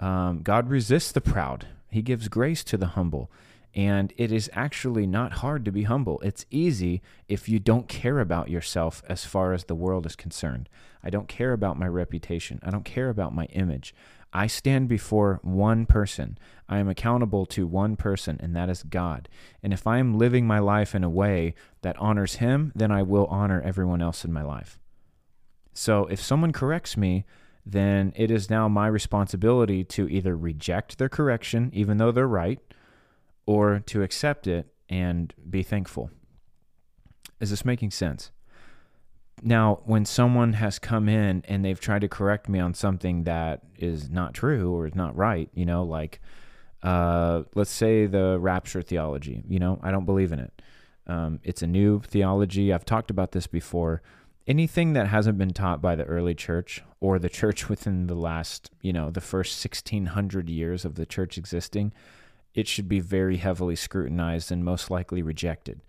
Um, 0.00 0.40
God 0.42 0.70
resists 0.70 1.12
the 1.12 1.20
proud, 1.20 1.66
He 1.90 2.00
gives 2.00 2.28
grace 2.28 2.64
to 2.64 2.78
the 2.78 2.88
humble. 2.88 3.30
And 3.74 4.12
it 4.18 4.30
is 4.30 4.50
actually 4.52 5.06
not 5.06 5.34
hard 5.34 5.64
to 5.64 5.72
be 5.72 5.84
humble. 5.84 6.20
It's 6.20 6.44
easy 6.50 7.00
if 7.26 7.48
you 7.48 7.58
don't 7.58 7.88
care 7.88 8.20
about 8.20 8.50
yourself 8.50 9.02
as 9.08 9.24
far 9.24 9.54
as 9.54 9.64
the 9.64 9.74
world 9.74 10.04
is 10.04 10.14
concerned. 10.14 10.68
I 11.02 11.08
don't 11.10 11.28
care 11.28 11.52
about 11.52 11.78
my 11.78 11.86
reputation. 11.88 12.60
I 12.62 12.70
don't 12.70 12.84
care 12.84 13.08
about 13.08 13.34
my 13.34 13.46
image. 13.46 13.94
I 14.32 14.46
stand 14.46 14.88
before 14.88 15.40
one 15.42 15.84
person. 15.84 16.38
I 16.68 16.78
am 16.78 16.88
accountable 16.88 17.44
to 17.46 17.66
one 17.66 17.96
person, 17.96 18.38
and 18.40 18.56
that 18.56 18.70
is 18.70 18.82
God. 18.82 19.28
And 19.62 19.72
if 19.72 19.86
I 19.86 19.98
am 19.98 20.16
living 20.16 20.46
my 20.46 20.58
life 20.58 20.94
in 20.94 21.04
a 21.04 21.10
way 21.10 21.54
that 21.82 21.98
honors 21.98 22.36
Him, 22.36 22.72
then 22.74 22.90
I 22.90 23.02
will 23.02 23.26
honor 23.26 23.60
everyone 23.60 24.00
else 24.00 24.24
in 24.24 24.32
my 24.32 24.42
life. 24.42 24.78
So 25.74 26.06
if 26.06 26.20
someone 26.20 26.52
corrects 26.52 26.96
me, 26.96 27.24
then 27.64 28.12
it 28.16 28.30
is 28.30 28.50
now 28.50 28.68
my 28.68 28.86
responsibility 28.86 29.84
to 29.84 30.08
either 30.08 30.36
reject 30.36 30.98
their 30.98 31.08
correction, 31.08 31.70
even 31.72 31.98
though 31.98 32.10
they're 32.10 32.26
right, 32.26 32.58
or 33.46 33.80
to 33.86 34.02
accept 34.02 34.46
it 34.46 34.66
and 34.88 35.34
be 35.48 35.62
thankful. 35.62 36.10
Is 37.40 37.50
this 37.50 37.64
making 37.64 37.90
sense? 37.90 38.30
Now, 39.42 39.80
when 39.84 40.04
someone 40.04 40.52
has 40.52 40.78
come 40.78 41.08
in 41.08 41.42
and 41.48 41.64
they've 41.64 41.80
tried 41.80 42.02
to 42.02 42.08
correct 42.08 42.48
me 42.48 42.60
on 42.60 42.74
something 42.74 43.24
that 43.24 43.62
is 43.76 44.08
not 44.08 44.34
true 44.34 44.72
or 44.72 44.86
is 44.86 44.94
not 44.94 45.16
right, 45.16 45.50
you 45.52 45.66
know, 45.66 45.82
like 45.82 46.20
uh, 46.82 47.42
let's 47.54 47.70
say 47.70 48.06
the 48.06 48.38
rapture 48.40 48.82
theology, 48.82 49.42
you 49.48 49.58
know, 49.58 49.80
I 49.82 49.90
don't 49.90 50.04
believe 50.04 50.32
in 50.32 50.38
it. 50.38 50.62
Um, 51.06 51.40
it's 51.42 51.62
a 51.62 51.66
new 51.66 52.00
theology. 52.00 52.72
I've 52.72 52.84
talked 52.84 53.10
about 53.10 53.32
this 53.32 53.46
before. 53.46 54.02
Anything 54.46 54.92
that 54.92 55.08
hasn't 55.08 55.38
been 55.38 55.52
taught 55.52 55.80
by 55.80 55.96
the 55.96 56.04
early 56.04 56.34
church 56.34 56.82
or 57.00 57.18
the 57.18 57.28
church 57.40 57.68
within 57.68 58.06
the 58.06 58.14
last, 58.14 58.70
you 58.80 58.92
know, 58.92 59.10
the 59.10 59.20
first 59.20 59.64
1600 59.64 60.48
years 60.48 60.84
of 60.84 60.94
the 60.94 61.06
church 61.06 61.38
existing, 61.38 61.92
it 62.54 62.68
should 62.68 62.88
be 62.88 63.00
very 63.00 63.38
heavily 63.38 63.76
scrutinized 63.76 64.52
and 64.52 64.64
most 64.64 64.90
likely 64.90 65.22
rejected 65.22 65.80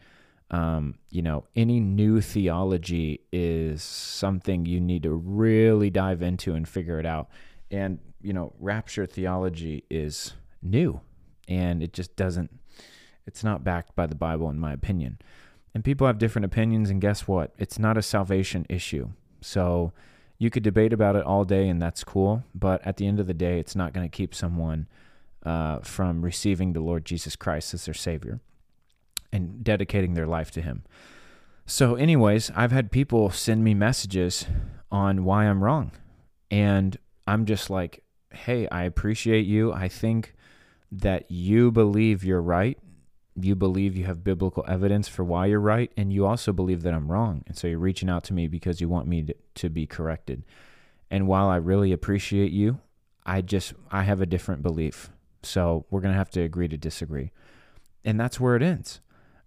um, 0.54 1.00
you 1.10 1.24
know, 1.24 1.46
any 1.56 1.80
new 1.80 2.22
theology 2.22 3.22
is 3.32 3.82
something 3.82 4.68
you 4.68 4.80
need 4.80 5.02
to 5.02 5.12
really 5.12 5.90
dive 5.90 6.22
into 6.22 6.54
and 6.54 6.70
figure 6.70 7.00
it 7.00 7.08
out. 7.08 7.28
And, 7.72 7.98
you 8.22 8.34
know, 8.34 8.54
rapture 8.60 9.08
theology 9.08 9.84
is 9.90 10.34
new 10.62 11.02
and 11.48 11.82
it 11.82 11.92
just 11.92 12.16
doesn't, 12.16 12.52
it's 13.26 13.44
not 13.44 13.64
backed 13.64 13.96
by 13.96 14.06
the 14.06 14.14
Bible, 14.14 14.48
in 14.52 14.60
my 14.60 14.74
opinion. 14.74 15.18
And 15.74 15.84
people 15.84 16.06
have 16.06 16.20
different 16.20 16.46
opinions, 16.46 16.92
and 16.92 17.02
guess 17.02 17.28
what? 17.28 17.52
It's 17.58 17.80
not 17.80 17.98
a 17.98 18.04
salvation 18.04 18.68
issue. 18.70 19.10
So 19.42 19.92
you 20.38 20.52
could 20.52 20.62
debate 20.62 20.94
about 20.94 21.16
it 21.16 21.24
all 21.24 21.46
day, 21.46 21.68
and 21.68 21.82
that's 21.82 22.04
cool. 22.04 22.44
But 22.54 22.86
at 22.86 22.98
the 22.98 23.08
end 23.08 23.20
of 23.20 23.26
the 23.26 23.34
day, 23.34 23.58
it's 23.58 23.76
not 23.76 23.92
going 23.92 24.08
to 24.08 24.16
keep 24.16 24.36
someone 24.36 24.88
uh, 25.46 25.80
from 25.80 26.22
receiving 26.22 26.74
the 26.74 26.80
Lord 26.80 27.06
Jesus 27.06 27.36
Christ 27.36 27.74
as 27.74 27.86
their 27.86 27.94
Savior 27.94 28.40
and 29.32 29.64
dedicating 29.64 30.14
their 30.14 30.28
life 30.28 30.52
to 30.52 30.62
Him. 30.62 30.84
So, 31.66 31.96
anyways, 31.96 32.52
I've 32.56 32.72
had 32.72 32.92
people 32.92 33.30
send 33.30 33.64
me 33.64 33.74
messages 33.74 34.46
on 34.92 35.24
why 35.24 35.46
I'm 35.46 35.64
wrong. 35.64 35.92
And 36.52 36.98
I'm 37.26 37.46
just 37.46 37.70
like, 37.70 38.04
hey, 38.32 38.68
I 38.70 38.84
appreciate 38.84 39.46
you. 39.46 39.72
I 39.72 39.88
think 39.88 40.36
that 40.92 41.30
you 41.32 41.72
believe 41.72 42.24
you're 42.24 42.42
right. 42.42 42.78
You 43.36 43.56
believe 43.56 43.98
you 43.98 44.06
have 44.06 44.24
biblical 44.24 44.64
evidence 44.68 45.08
for 45.08 45.24
why 45.24 45.48
you're 45.48 45.60
right. 45.60 45.92
And 45.98 46.14
you 46.14 46.26
also 46.26 46.54
believe 46.54 46.84
that 46.84 46.94
I'm 46.94 47.12
wrong. 47.12 47.44
And 47.48 47.58
so 47.58 47.68
you're 47.68 47.80
reaching 47.80 48.10
out 48.10 48.24
to 48.26 48.34
me 48.34 48.48
because 48.48 48.80
you 48.80 48.90
want 48.90 49.08
me 49.08 49.24
to, 49.24 49.36
to 49.56 49.70
be 49.70 49.88
corrected. 49.88 50.44
And 51.10 51.28
while 51.28 51.48
I 51.48 51.56
really 51.56 51.92
appreciate 51.92 52.52
you, 52.52 52.80
I 53.26 53.42
just, 53.42 53.74
I 53.90 54.04
have 54.04 54.22
a 54.22 54.26
different 54.26 54.62
belief. 54.62 55.10
So 55.44 55.86
we're 55.90 56.02
going 56.02 56.14
to 56.14 56.18
have 56.18 56.32
to 56.32 56.42
agree 56.42 56.68
to 56.68 56.78
disagree. 56.78 57.32
And 58.06 58.20
that's 58.20 58.40
where 58.40 58.56
it 58.56 58.64
ends. 58.64 59.00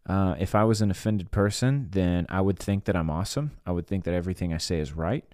Uh, 0.08 0.36
if 0.38 0.54
I 0.54 0.64
was 0.64 0.80
an 0.80 0.90
offended 0.90 1.30
person, 1.30 1.88
then 1.90 2.26
I 2.28 2.40
would 2.40 2.58
think 2.58 2.84
that 2.84 2.96
I'm 2.96 3.10
awesome. 3.10 3.52
I 3.66 3.72
would 3.72 3.86
think 3.86 4.04
that 4.04 4.14
everything 4.14 4.54
I 4.54 4.58
say 4.58 4.78
is 4.78 4.92
right. 4.92 5.24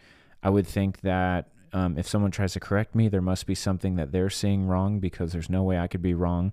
I 0.42 0.50
would 0.50 0.66
think 0.66 1.00
that 1.02 1.48
um, 1.72 1.96
if 1.98 2.08
someone 2.08 2.30
tries 2.30 2.54
to 2.54 2.60
correct 2.60 2.94
me, 2.94 3.08
there 3.08 3.20
must 3.20 3.46
be 3.46 3.54
something 3.54 3.96
that 3.96 4.12
they're 4.12 4.30
seeing 4.30 4.66
wrong 4.66 4.98
because 4.98 5.32
there's 5.32 5.50
no 5.50 5.62
way 5.62 5.78
I 5.78 5.88
could 5.88 6.02
be 6.02 6.14
wrong. 6.14 6.52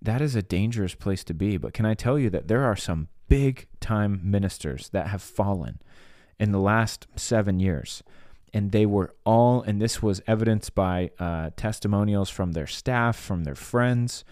That 0.00 0.20
is 0.20 0.34
a 0.34 0.42
dangerous 0.42 0.94
place 0.94 1.24
to 1.24 1.34
be. 1.34 1.56
But 1.56 1.74
can 1.74 1.86
I 1.86 1.94
tell 1.94 2.18
you 2.18 2.30
that 2.30 2.48
there 2.48 2.64
are 2.64 2.76
some 2.76 3.08
big 3.28 3.66
time 3.80 4.20
ministers 4.22 4.88
that 4.90 5.08
have 5.08 5.22
fallen 5.22 5.80
in 6.38 6.52
the 6.52 6.58
last 6.58 7.06
seven 7.16 7.60
years? 7.60 8.02
And 8.52 8.72
they 8.72 8.86
were 8.86 9.14
all, 9.24 9.62
and 9.62 9.80
this 9.80 10.02
was 10.02 10.20
evidenced 10.26 10.74
by 10.74 11.10
uh, 11.18 11.50
testimonials 11.56 12.30
from 12.30 12.52
their 12.52 12.66
staff, 12.66 13.16
from 13.16 13.44
their 13.44 13.54
friends 13.54 14.24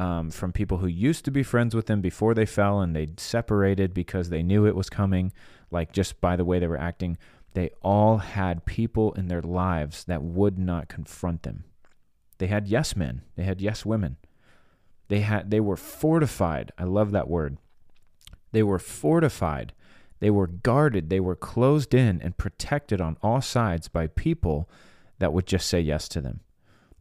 um, 0.00 0.30
from 0.30 0.50
people 0.50 0.78
who 0.78 0.86
used 0.86 1.26
to 1.26 1.30
be 1.30 1.42
friends 1.42 1.74
with 1.74 1.84
them 1.84 2.00
before 2.00 2.32
they 2.32 2.46
fell 2.46 2.80
and 2.80 2.96
they 2.96 3.08
separated 3.18 3.92
because 3.92 4.30
they 4.30 4.42
knew 4.42 4.66
it 4.66 4.74
was 4.74 4.88
coming, 4.88 5.30
like 5.70 5.92
just 5.92 6.22
by 6.22 6.36
the 6.36 6.44
way 6.44 6.58
they 6.58 6.66
were 6.66 6.78
acting. 6.80 7.18
They 7.52 7.70
all 7.82 8.16
had 8.16 8.64
people 8.64 9.12
in 9.12 9.28
their 9.28 9.42
lives 9.42 10.04
that 10.04 10.22
would 10.22 10.58
not 10.58 10.88
confront 10.88 11.42
them. 11.42 11.64
They 12.38 12.46
had 12.46 12.66
yes 12.66 12.96
men, 12.96 13.22
they 13.36 13.42
had 13.42 13.60
yes 13.60 13.84
women. 13.84 14.16
They 15.08 15.20
had 15.20 15.50
they 15.50 15.60
were 15.60 15.76
fortified. 15.76 16.72
I 16.78 16.84
love 16.84 17.10
that 17.10 17.28
word. 17.28 17.58
They 18.52 18.62
were 18.62 18.78
fortified. 18.78 19.74
They 20.20 20.30
were 20.30 20.46
guarded. 20.46 21.10
They 21.10 21.20
were 21.20 21.36
closed 21.36 21.94
in 21.94 22.20
and 22.22 22.36
protected 22.36 23.00
on 23.00 23.16
all 23.22 23.40
sides 23.40 23.88
by 23.88 24.06
people 24.06 24.68
that 25.18 25.32
would 25.32 25.46
just 25.46 25.66
say 25.66 25.80
yes 25.80 26.08
to 26.08 26.20
them, 26.20 26.40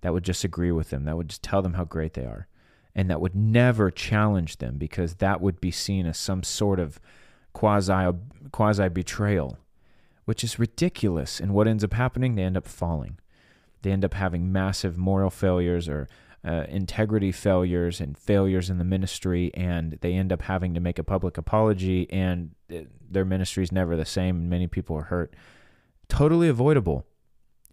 that 0.02 0.14
would 0.14 0.24
just 0.24 0.44
agree 0.44 0.72
with 0.72 0.90
them, 0.90 1.06
that 1.06 1.16
would 1.16 1.30
just 1.30 1.44
tell 1.44 1.62
them 1.62 1.74
how 1.76 1.86
great 1.86 2.14
they 2.14 2.26
are 2.26 2.48
and 2.96 3.10
that 3.10 3.22
would 3.22 3.36
never 3.36 3.92
challenge 3.92 4.58
them 4.58 4.78
because 4.78 5.16
that 5.16 5.42
would 5.42 5.62
be 5.62 5.72
seen 5.72 6.06
as 6.06 6.18
some 6.18 6.44
sort 6.44 6.80
of 6.80 7.00
quasi 7.54 8.12
quasi 8.52 8.90
betrayal, 8.90 9.58
which 10.26 10.44
is 10.44 10.60
ridiculous. 10.60 11.40
And 11.40 11.54
what 11.54 11.68
ends 11.68 11.84
up 11.84 11.94
happening? 11.94 12.36
They 12.36 12.44
end 12.44 12.58
up 12.58 12.68
falling. 12.68 13.18
They 13.82 13.92
end 13.92 14.04
up 14.04 14.16
having 14.16 14.52
massive 14.52 14.98
moral 14.98 15.30
failures 15.30 15.88
or 15.88 16.08
uh, 16.46 16.64
integrity 16.70 17.32
failures 17.32 18.00
and 18.00 18.18
failures 18.18 18.70
in 18.70 18.78
the 18.78 18.84
ministry, 18.84 19.52
and 19.54 19.98
they 20.02 20.14
end 20.14 20.32
up 20.32 20.44
having 20.44 20.74
to 20.74 20.80
make 20.80 20.98
a 20.98 21.04
public 21.04 21.38
apology, 21.38 22.10
and 22.12 22.52
their 23.10 23.26
ministry 23.26 23.64
is 23.64 23.72
never 23.72 23.96
the 23.96 24.06
same, 24.06 24.38
and 24.38 24.50
many 24.50 24.68
people 24.68 24.96
are 24.96 25.04
hurt. 25.04 25.34
Totally 26.08 26.48
avoidable 26.48 27.06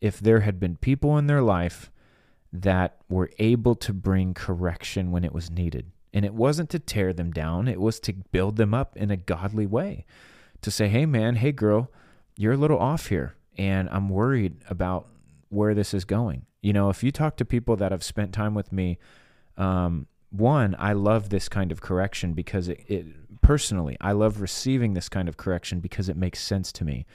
if 0.01 0.19
there 0.19 0.41
had 0.41 0.59
been 0.59 0.77
people 0.77 1.17
in 1.17 1.27
their 1.27 1.43
life 1.43 1.91
that 2.53 2.99
were 3.09 3.31
able 3.39 3.75
to 3.75 3.93
bring 3.93 4.35
correction 4.35 5.11
when 5.11 5.25
it 5.25 5.33
was 5.33 5.51
needed. 5.51 5.91
And 6.13 6.25
it 6.25 6.35
wasn't 6.35 6.71
to 6.71 6.79
tear 6.79 7.13
them 7.13 7.31
down, 7.31 7.69
it 7.69 7.81
was 7.81 8.01
to 8.01 8.13
build 8.33 8.57
them 8.57 8.73
up 8.75 8.97
in 8.97 9.11
a 9.11 9.17
godly 9.17 9.67
way. 9.67 10.07
To 10.63 10.71
say, 10.71 10.89
hey, 10.89 11.07
man, 11.07 11.37
hey, 11.37 11.53
girl, 11.53 11.91
you're 12.37 12.55
a 12.55 12.57
little 12.57 12.79
off 12.79 13.09
here, 13.09 13.37
and 13.57 13.89
I'm 13.91 14.09
worried 14.09 14.57
about 14.69 15.07
where 15.51 15.75
this 15.75 15.95
is 15.95 16.05
going. 16.05 16.47
You 16.67 16.73
know, 16.73 16.91
if 16.91 17.05
you 17.05 17.13
talk 17.13 17.37
to 17.37 17.45
people 17.45 17.77
that 17.77 17.93
have 17.93 18.03
spent 18.03 18.33
time 18.33 18.55
with 18.55 18.73
me, 18.73 18.99
um, 19.57 20.09
one, 20.31 20.75
I 20.79 20.95
love 20.95 21.29
this 21.29 21.49
kind 21.49 21.71
of 21.71 21.81
correction 21.81 22.33
because 22.33 22.69
it, 22.69 22.85
it 22.89 23.07
personally, 23.41 23.97
I 24.01 24.11
love 24.13 24.41
receiving 24.41 24.95
this 24.95 25.09
kind 25.09 25.29
of 25.29 25.37
correction 25.37 25.79
because 25.79 26.09
it 26.09 26.17
makes 26.17 26.41
sense 26.41 26.73
to 26.73 26.85
me 26.85 27.07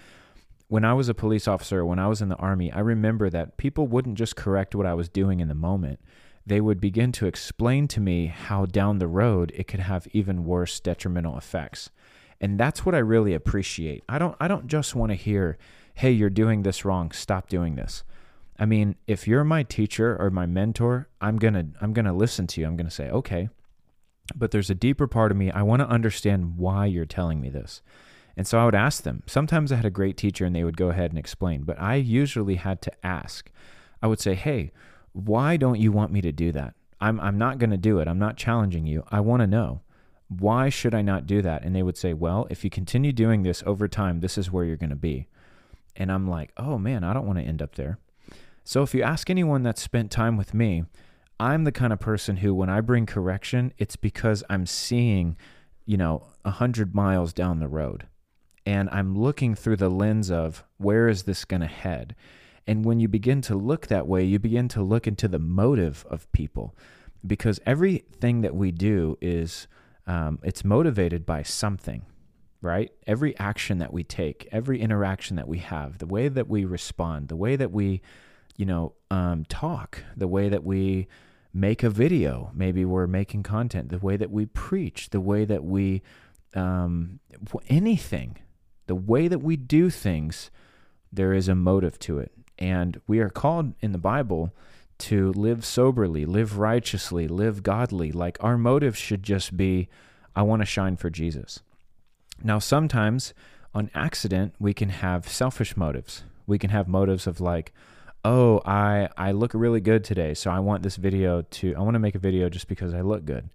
when 0.71 0.85
I 0.85 0.93
was 0.93 1.09
a 1.09 1.13
police 1.13 1.49
officer, 1.49 1.85
when 1.85 1.99
I 1.99 2.07
was 2.07 2.21
in 2.21 2.29
the 2.29 2.37
army, 2.37 2.71
I 2.71 2.79
remember 2.79 3.29
that 3.29 3.57
people 3.57 3.87
wouldn't 3.87 4.17
just 4.17 4.37
correct 4.37 4.73
what 4.73 4.85
I 4.85 4.93
was 4.93 5.09
doing 5.09 5.41
in 5.41 5.49
the 5.49 5.53
moment. 5.53 5.99
They 6.45 6.61
would 6.61 6.79
begin 6.79 7.11
to 7.11 7.25
explain 7.25 7.89
to 7.89 7.99
me 7.99 8.27
how 8.27 8.65
down 8.65 8.99
the 8.99 9.07
road 9.09 9.51
it 9.53 9.67
could 9.67 9.81
have 9.81 10.07
even 10.13 10.45
worse 10.45 10.79
detrimental 10.79 11.37
effects. 11.37 11.89
And 12.39 12.57
that's 12.57 12.85
what 12.85 12.95
I 12.95 12.99
really 12.99 13.33
appreciate. 13.33 14.05
I 14.07 14.17
don't 14.17 14.37
I 14.39 14.47
don't 14.47 14.67
just 14.67 14.95
want 14.95 15.09
to 15.11 15.15
hear, 15.15 15.57
"Hey, 15.95 16.11
you're 16.11 16.29
doing 16.29 16.63
this 16.63 16.85
wrong. 16.85 17.11
Stop 17.11 17.49
doing 17.49 17.75
this." 17.75 18.05
I 18.61 18.65
mean, 18.65 18.95
if 19.07 19.27
you're 19.27 19.43
my 19.43 19.63
teacher 19.63 20.15
or 20.17 20.29
my 20.29 20.45
mentor, 20.45 21.09
I'm 21.19 21.37
going 21.37 21.55
to 21.55 21.65
I'm 21.81 21.91
going 21.91 22.05
to 22.05 22.13
listen 22.13 22.47
to 22.47 22.61
you. 22.61 22.67
I'm 22.67 22.77
going 22.77 22.87
to 22.87 22.93
say, 22.93 23.09
"Okay, 23.09 23.49
but 24.35 24.51
there's 24.51 24.69
a 24.69 24.75
deeper 24.75 25.07
part 25.07 25.31
of 25.31 25.37
me. 25.37 25.51
I 25.51 25.61
want 25.63 25.81
to 25.81 25.87
understand 25.87 26.57
why 26.57 26.85
you're 26.85 27.05
telling 27.05 27.41
me 27.41 27.49
this. 27.49 27.81
And 28.37 28.47
so 28.47 28.59
I 28.59 28.65
would 28.65 28.75
ask 28.75 29.03
them. 29.03 29.23
Sometimes 29.25 29.71
I 29.71 29.75
had 29.75 29.85
a 29.85 29.89
great 29.91 30.17
teacher 30.17 30.45
and 30.45 30.55
they 30.55 30.63
would 30.63 30.77
go 30.77 30.89
ahead 30.89 31.11
and 31.11 31.19
explain, 31.19 31.63
but 31.63 31.79
I 31.79 31.95
usually 31.95 32.55
had 32.55 32.81
to 32.83 33.05
ask. 33.05 33.51
I 34.01 34.07
would 34.07 34.19
say, 34.19 34.35
hey, 34.35 34.71
why 35.13 35.57
don't 35.57 35.79
you 35.79 35.91
want 35.91 36.11
me 36.11 36.21
to 36.21 36.31
do 36.31 36.51
that? 36.53 36.73
I'm, 36.99 37.19
I'm 37.19 37.37
not 37.37 37.57
going 37.57 37.71
to 37.71 37.77
do 37.77 37.99
it. 37.99 38.07
I'm 38.07 38.19
not 38.19 38.37
challenging 38.37 38.85
you. 38.85 39.03
I 39.09 39.19
want 39.19 39.41
to 39.41 39.47
know. 39.47 39.81
Why 40.29 40.69
should 40.69 40.95
I 40.95 41.01
not 41.01 41.27
do 41.27 41.41
that? 41.41 41.63
And 41.63 41.75
they 41.75 41.83
would 41.83 41.97
say, 41.97 42.13
well, 42.13 42.47
if 42.49 42.63
you 42.63 42.69
continue 42.69 43.11
doing 43.11 43.43
this 43.43 43.63
over 43.65 43.87
time, 43.87 44.21
this 44.21 44.37
is 44.37 44.51
where 44.51 44.63
you're 44.63 44.77
going 44.77 44.91
to 44.91 44.95
be. 44.95 45.27
And 45.97 46.09
I'm 46.09 46.29
like, 46.29 46.51
oh 46.55 46.77
man, 46.77 47.03
I 47.03 47.13
don't 47.13 47.27
want 47.27 47.37
to 47.39 47.45
end 47.45 47.61
up 47.61 47.75
there. 47.75 47.99
So 48.63 48.83
if 48.83 48.93
you 48.93 49.03
ask 49.03 49.29
anyone 49.29 49.63
that's 49.63 49.81
spent 49.81 50.11
time 50.11 50.37
with 50.37 50.53
me, 50.53 50.83
I'm 51.39 51.63
the 51.63 51.71
kind 51.71 51.91
of 51.91 51.99
person 51.99 52.37
who, 52.37 52.53
when 52.53 52.69
I 52.69 52.81
bring 52.81 53.05
correction, 53.05 53.73
it's 53.77 53.95
because 53.95 54.43
I'm 54.49 54.65
seeing, 54.65 55.37
you 55.85 55.97
know, 55.97 56.27
a 56.45 56.51
hundred 56.51 56.93
miles 56.93 57.33
down 57.33 57.59
the 57.59 57.67
road, 57.67 58.07
and 58.65 58.89
I'm 58.91 59.17
looking 59.17 59.55
through 59.55 59.77
the 59.77 59.89
lens 59.89 60.29
of 60.29 60.63
where 60.77 61.07
is 61.07 61.23
this 61.23 61.45
going 61.45 61.61
to 61.61 61.67
head. 61.67 62.15
And 62.67 62.85
when 62.85 62.99
you 62.99 63.07
begin 63.07 63.41
to 63.41 63.55
look 63.55 63.87
that 63.87 64.07
way, 64.07 64.23
you 64.23 64.37
begin 64.37 64.67
to 64.69 64.83
look 64.83 65.07
into 65.07 65.27
the 65.27 65.39
motive 65.39 66.05
of 66.09 66.31
people, 66.31 66.75
because 67.25 67.59
everything 67.65 68.41
that 68.41 68.55
we 68.55 68.71
do 68.71 69.17
is 69.19 69.67
um, 70.05 70.39
it's 70.43 70.63
motivated 70.63 71.25
by 71.25 71.41
something 71.43 72.03
right? 72.61 72.91
Every 73.07 73.37
action 73.39 73.79
that 73.79 73.91
we 73.91 74.03
take, 74.03 74.47
every 74.51 74.79
interaction 74.79 75.35
that 75.37 75.47
we 75.47 75.57
have, 75.59 75.97
the 75.97 76.05
way 76.05 76.27
that 76.27 76.47
we 76.47 76.63
respond, 76.63 77.27
the 77.27 77.35
way 77.35 77.55
that 77.55 77.71
we, 77.71 78.01
you 78.57 78.65
know, 78.65 78.93
um, 79.09 79.45
talk, 79.45 80.03
the 80.15 80.27
way 80.27 80.49
that 80.49 80.63
we 80.63 81.07
make 81.53 81.83
a 81.83 81.89
video. 81.89 82.51
Maybe 82.53 82.85
we're 82.85 83.07
making 83.07 83.43
content, 83.43 83.89
the 83.89 83.97
way 83.97 84.17
that 84.17 84.31
we 84.31 84.45
preach, 84.45 85.09
the 85.09 85.21
way 85.21 85.45
that 85.45 85.63
we, 85.63 86.01
um, 86.55 87.19
anything, 87.67 88.37
the 88.87 88.95
way 88.95 89.27
that 89.27 89.39
we 89.39 89.57
do 89.57 89.89
things, 89.89 90.51
there 91.11 91.33
is 91.33 91.47
a 91.47 91.55
motive 91.55 91.99
to 91.99 92.19
it. 92.19 92.31
And 92.57 93.01
we 93.07 93.19
are 93.19 93.29
called 93.29 93.73
in 93.81 93.91
the 93.91 93.97
Bible 93.97 94.53
to 94.99 95.33
live 95.33 95.65
soberly, 95.65 96.25
live 96.25 96.57
righteously, 96.57 97.27
live 97.27 97.63
godly. 97.63 98.11
Like 98.11 98.37
our 98.39 98.57
motive 98.57 98.95
should 98.95 99.23
just 99.23 99.57
be, 99.57 99.89
I 100.35 100.43
want 100.43 100.61
to 100.61 100.65
shine 100.65 100.95
for 100.95 101.09
Jesus. 101.09 101.61
Now, 102.43 102.59
sometimes 102.59 103.33
on 103.73 103.89
accident, 103.93 104.53
we 104.59 104.73
can 104.73 104.89
have 104.89 105.27
selfish 105.27 105.75
motives. 105.75 106.23
We 106.45 106.59
can 106.59 106.69
have 106.69 106.87
motives 106.87 107.27
of 107.27 107.41
like, 107.41 107.73
oh, 108.23 108.61
I 108.65 109.09
I 109.17 109.31
look 109.31 109.53
really 109.53 109.81
good 109.81 110.03
today, 110.03 110.33
so 110.33 110.51
I 110.51 110.59
want 110.59 110.83
this 110.83 110.95
video 110.95 111.41
to 111.41 111.75
I 111.75 111.81
want 111.81 111.95
to 111.95 111.99
make 111.99 112.15
a 112.15 112.19
video 112.19 112.49
just 112.49 112.67
because 112.67 112.93
I 112.93 113.01
look 113.01 113.25
good, 113.25 113.49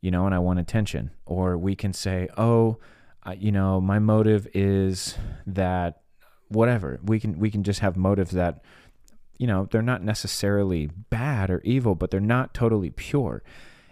you 0.00 0.10
know, 0.10 0.26
and 0.26 0.34
I 0.34 0.38
want 0.38 0.58
attention. 0.58 1.10
Or 1.26 1.56
we 1.56 1.74
can 1.74 1.92
say, 1.92 2.28
oh, 2.36 2.78
I, 3.22 3.34
you 3.34 3.52
know, 3.52 3.80
my 3.80 3.98
motive 3.98 4.48
is 4.54 5.16
that 5.46 6.02
whatever. 6.48 6.98
We 7.02 7.20
can 7.20 7.38
we 7.38 7.50
can 7.50 7.62
just 7.62 7.80
have 7.80 7.96
motives 7.96 8.32
that 8.32 8.62
you 9.38 9.46
know, 9.46 9.68
they're 9.70 9.82
not 9.82 10.02
necessarily 10.02 10.90
bad 11.10 11.48
or 11.48 11.60
evil, 11.60 11.94
but 11.94 12.10
they're 12.10 12.20
not 12.20 12.52
totally 12.52 12.90
pure. 12.90 13.42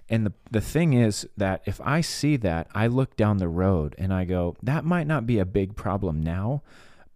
And 0.08 0.26
the 0.26 0.32
the 0.50 0.60
thing 0.60 0.92
is 0.92 1.26
that 1.36 1.62
if 1.66 1.80
I 1.80 2.00
see 2.00 2.36
that, 2.38 2.68
I 2.74 2.86
look 2.86 3.16
down 3.16 3.38
the 3.38 3.48
road 3.48 3.94
and 3.98 4.12
I 4.12 4.24
go, 4.24 4.56
that 4.62 4.84
might 4.84 5.06
not 5.06 5.26
be 5.26 5.38
a 5.38 5.44
big 5.44 5.76
problem 5.76 6.20
now, 6.20 6.62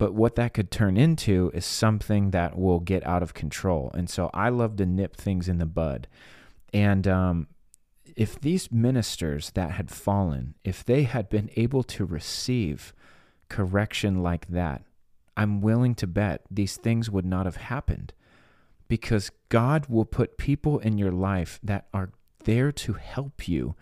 but 0.01 0.15
what 0.15 0.35
that 0.37 0.55
could 0.55 0.71
turn 0.71 0.97
into 0.97 1.51
is 1.53 1.67
something 1.67 2.31
that 2.31 2.59
will 2.59 2.81
get 2.81 3.07
out 3.07 3.23
of 3.23 3.35
control. 3.35 3.91
And 3.93 4.09
so 4.09 4.31
I 4.33 4.49
love 4.49 4.77
to 4.77 4.87
nip 4.87 5.15
things 5.15 5.47
in 5.47 5.59
the 5.59 5.67
bud. 5.67 6.09
And 6.73 7.07
um, 7.07 7.49
if 8.17 8.41
these 8.41 8.73
ministers 8.73 9.51
that 9.51 9.73
had 9.73 9.91
fallen, 9.91 10.55
if 10.65 10.83
they 10.83 11.03
had 11.03 11.29
been 11.29 11.51
able 11.55 11.83
to 11.83 12.07
receive 12.07 12.95
correction 13.51 14.23
like 14.23 14.49
that, 14.49 14.85
I'm 15.37 15.61
willing 15.61 15.95
to 15.97 16.07
bet 16.07 16.45
these 16.51 16.79
things 16.79 17.11
would 17.11 17.27
not 17.27 17.45
have 17.45 17.57
happened 17.57 18.15
because 18.89 19.31
God 19.51 19.85
will 19.91 20.07
put 20.07 20.39
people 20.39 20.79
in 20.79 20.97
your 20.97 21.13
life 21.13 21.61
that 21.63 21.89
are 21.93 22.13
there 22.45 22.73
to 22.73 22.95
help 22.95 23.47
you 23.47 23.75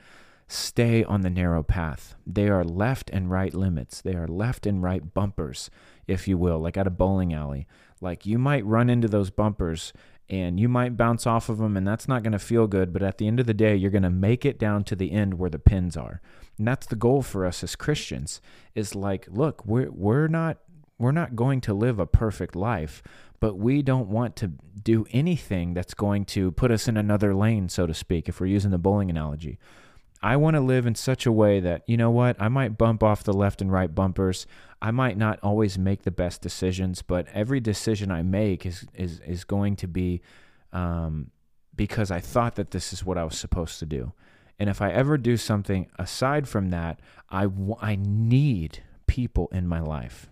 stay 0.48 1.04
on 1.04 1.20
the 1.20 1.30
narrow 1.30 1.62
path. 1.62 2.16
They 2.26 2.48
are 2.48 2.64
left 2.64 3.10
and 3.10 3.30
right 3.30 3.54
limits, 3.54 4.00
they 4.00 4.14
are 4.14 4.26
left 4.26 4.66
and 4.66 4.82
right 4.82 5.14
bumpers 5.14 5.70
if 6.08 6.26
you 6.26 6.38
will, 6.38 6.58
like 6.58 6.76
at 6.76 6.86
a 6.86 6.90
bowling 6.90 7.32
alley. 7.32 7.68
Like 8.00 8.26
you 8.26 8.38
might 8.38 8.64
run 8.64 8.90
into 8.90 9.06
those 9.06 9.30
bumpers 9.30 9.92
and 10.28 10.58
you 10.58 10.68
might 10.68 10.96
bounce 10.96 11.26
off 11.26 11.48
of 11.48 11.58
them 11.58 11.76
and 11.76 11.86
that's 11.86 12.08
not 12.08 12.22
going 12.22 12.32
to 12.32 12.38
feel 12.38 12.66
good, 12.66 12.92
but 12.92 13.02
at 13.02 13.18
the 13.18 13.26
end 13.28 13.38
of 13.38 13.46
the 13.46 13.54
day, 13.54 13.76
you're 13.76 13.90
going 13.90 14.02
to 14.02 14.10
make 14.10 14.44
it 14.44 14.58
down 14.58 14.84
to 14.84 14.96
the 14.96 15.12
end 15.12 15.34
where 15.34 15.50
the 15.50 15.58
pins 15.58 15.96
are. 15.96 16.20
And 16.56 16.66
that's 16.66 16.86
the 16.86 16.96
goal 16.96 17.22
for 17.22 17.46
us 17.46 17.62
as 17.62 17.76
Christians 17.76 18.40
is 18.74 18.94
like, 18.94 19.28
look, 19.30 19.64
we're 19.64 19.90
we're 19.90 20.28
not 20.28 20.58
we're 20.98 21.12
not 21.12 21.36
going 21.36 21.60
to 21.62 21.74
live 21.74 22.00
a 22.00 22.06
perfect 22.06 22.56
life, 22.56 23.02
but 23.38 23.56
we 23.56 23.82
don't 23.82 24.08
want 24.08 24.34
to 24.36 24.48
do 24.82 25.06
anything 25.12 25.74
that's 25.74 25.94
going 25.94 26.24
to 26.24 26.50
put 26.50 26.72
us 26.72 26.88
in 26.88 26.96
another 26.96 27.34
lane, 27.34 27.68
so 27.68 27.86
to 27.86 27.94
speak, 27.94 28.28
if 28.28 28.40
we're 28.40 28.46
using 28.46 28.72
the 28.72 28.78
bowling 28.78 29.10
analogy. 29.10 29.58
I 30.20 30.36
want 30.36 30.54
to 30.54 30.60
live 30.60 30.86
in 30.86 30.94
such 30.94 31.26
a 31.26 31.32
way 31.32 31.60
that, 31.60 31.82
you 31.86 31.96
know 31.96 32.10
what, 32.10 32.36
I 32.40 32.48
might 32.48 32.76
bump 32.76 33.02
off 33.02 33.22
the 33.22 33.32
left 33.32 33.60
and 33.60 33.70
right 33.70 33.94
bumpers. 33.94 34.46
I 34.82 34.90
might 34.90 35.16
not 35.16 35.38
always 35.42 35.78
make 35.78 36.02
the 36.02 36.10
best 36.10 36.42
decisions, 36.42 37.02
but 37.02 37.26
every 37.32 37.60
decision 37.60 38.10
I 38.10 38.22
make 38.22 38.66
is 38.66 38.86
is 38.94 39.20
is 39.20 39.44
going 39.44 39.76
to 39.76 39.88
be 39.88 40.20
um, 40.72 41.30
because 41.74 42.10
I 42.10 42.20
thought 42.20 42.56
that 42.56 42.72
this 42.72 42.92
is 42.92 43.04
what 43.04 43.18
I 43.18 43.24
was 43.24 43.38
supposed 43.38 43.78
to 43.78 43.86
do. 43.86 44.12
And 44.58 44.68
if 44.68 44.82
I 44.82 44.90
ever 44.90 45.16
do 45.16 45.36
something 45.36 45.88
aside 45.98 46.48
from 46.48 46.70
that, 46.70 47.00
I, 47.30 47.42
w- 47.44 47.76
I 47.80 47.96
need 47.96 48.82
people 49.06 49.48
in 49.52 49.68
my 49.68 49.80
life 49.80 50.28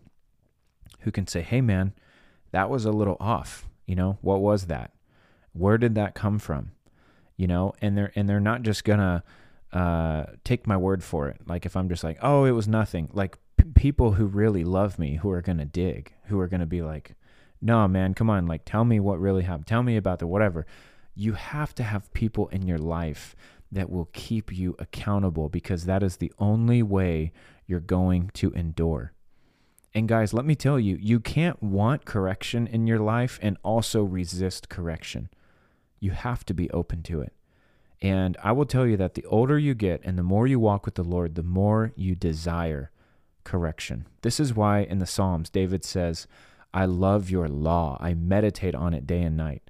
who 1.00 1.12
can 1.12 1.28
say, 1.28 1.42
hey, 1.42 1.60
man, 1.60 1.92
that 2.50 2.68
was 2.68 2.84
a 2.84 2.90
little 2.90 3.16
off. 3.20 3.68
You 3.86 3.94
know, 3.94 4.18
what 4.22 4.40
was 4.40 4.66
that? 4.66 4.92
Where 5.52 5.78
did 5.78 5.94
that 5.94 6.14
come 6.14 6.40
from? 6.40 6.72
You 7.36 7.46
know, 7.46 7.74
and 7.80 7.96
they're 7.96 8.12
and 8.16 8.28
they're 8.28 8.40
not 8.40 8.62
just 8.62 8.82
gonna 8.82 9.22
uh, 9.76 10.24
take 10.42 10.66
my 10.66 10.76
word 10.76 11.04
for 11.04 11.28
it. 11.28 11.38
Like 11.46 11.66
if 11.66 11.76
I'm 11.76 11.90
just 11.90 12.02
like, 12.02 12.16
oh, 12.22 12.44
it 12.44 12.52
was 12.52 12.66
nothing. 12.66 13.10
Like 13.12 13.36
people 13.74 14.12
who 14.12 14.24
really 14.24 14.64
love 14.64 14.98
me 14.98 15.16
who 15.16 15.30
are 15.30 15.42
to 15.42 15.64
dig, 15.66 16.14
who 16.28 16.40
are 16.40 16.48
to 16.48 16.64
be 16.64 16.80
like, 16.80 17.14
no, 17.60 17.86
man, 17.86 18.14
come 18.14 18.30
on, 18.30 18.46
like 18.46 18.62
tell 18.64 18.86
me 18.86 19.00
what 19.00 19.20
really 19.20 19.42
happened. 19.42 19.66
Tell 19.66 19.82
me 19.82 19.98
about 19.98 20.18
the 20.18 20.26
whatever. 20.26 20.66
You 21.14 21.34
have 21.34 21.74
to 21.74 21.82
have 21.82 22.10
people 22.14 22.48
in 22.48 22.66
your 22.66 22.78
life 22.78 23.36
that 23.70 23.90
will 23.90 24.08
keep 24.14 24.50
you 24.50 24.76
accountable 24.78 25.50
because 25.50 25.84
that 25.84 26.02
is 26.02 26.16
the 26.16 26.32
only 26.38 26.82
way 26.82 27.32
you're 27.66 27.80
going 27.80 28.30
to 28.34 28.52
endure. 28.52 29.12
And 29.92 30.08
guys, 30.08 30.32
let 30.32 30.46
me 30.46 30.54
tell 30.54 30.80
you, 30.80 30.96
you 30.98 31.20
can't 31.20 31.62
want 31.62 32.06
correction 32.06 32.66
in 32.66 32.86
your 32.86 32.98
life 32.98 33.38
and 33.42 33.58
also 33.62 34.02
resist 34.04 34.70
correction. 34.70 35.28
You 36.00 36.12
have 36.12 36.46
to 36.46 36.54
be 36.54 36.70
open 36.70 37.02
to 37.04 37.20
it. 37.20 37.34
And 38.02 38.36
I 38.42 38.52
will 38.52 38.66
tell 38.66 38.86
you 38.86 38.96
that 38.98 39.14
the 39.14 39.24
older 39.24 39.58
you 39.58 39.74
get 39.74 40.02
and 40.04 40.18
the 40.18 40.22
more 40.22 40.46
you 40.46 40.60
walk 40.60 40.84
with 40.84 40.96
the 40.96 41.04
Lord, 41.04 41.34
the 41.34 41.42
more 41.42 41.92
you 41.96 42.14
desire 42.14 42.90
correction. 43.44 44.06
This 44.22 44.38
is 44.38 44.54
why 44.54 44.80
in 44.80 44.98
the 44.98 45.06
Psalms, 45.06 45.48
David 45.48 45.84
says, 45.84 46.26
I 46.74 46.84
love 46.84 47.30
your 47.30 47.48
law. 47.48 47.96
I 48.00 48.14
meditate 48.14 48.74
on 48.74 48.92
it 48.92 49.06
day 49.06 49.22
and 49.22 49.36
night. 49.36 49.62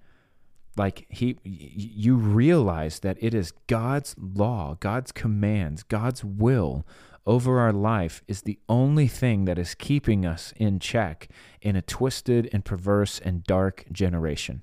Like 0.77 1.07
he 1.09 1.39
you 1.45 2.17
realize 2.17 2.99
that 3.01 3.17
it 3.21 3.33
is 3.33 3.53
God's 3.67 4.15
law, 4.19 4.77
God's 4.79 5.12
commands, 5.12 5.83
God's 5.83 6.23
will 6.23 6.85
over 7.27 7.59
our 7.59 7.73
life 7.73 8.23
is 8.29 8.43
the 8.43 8.59
only 8.69 9.09
thing 9.09 9.47
that 9.47 9.59
is 9.59 9.75
keeping 9.75 10.25
us 10.25 10.53
in 10.57 10.79
check 10.79 11.29
in 11.61 11.77
a 11.77 11.83
twisted 11.83 12.49
and 12.53 12.65
perverse 12.65 13.19
and 13.19 13.43
dark 13.45 13.85
generation. 13.91 14.62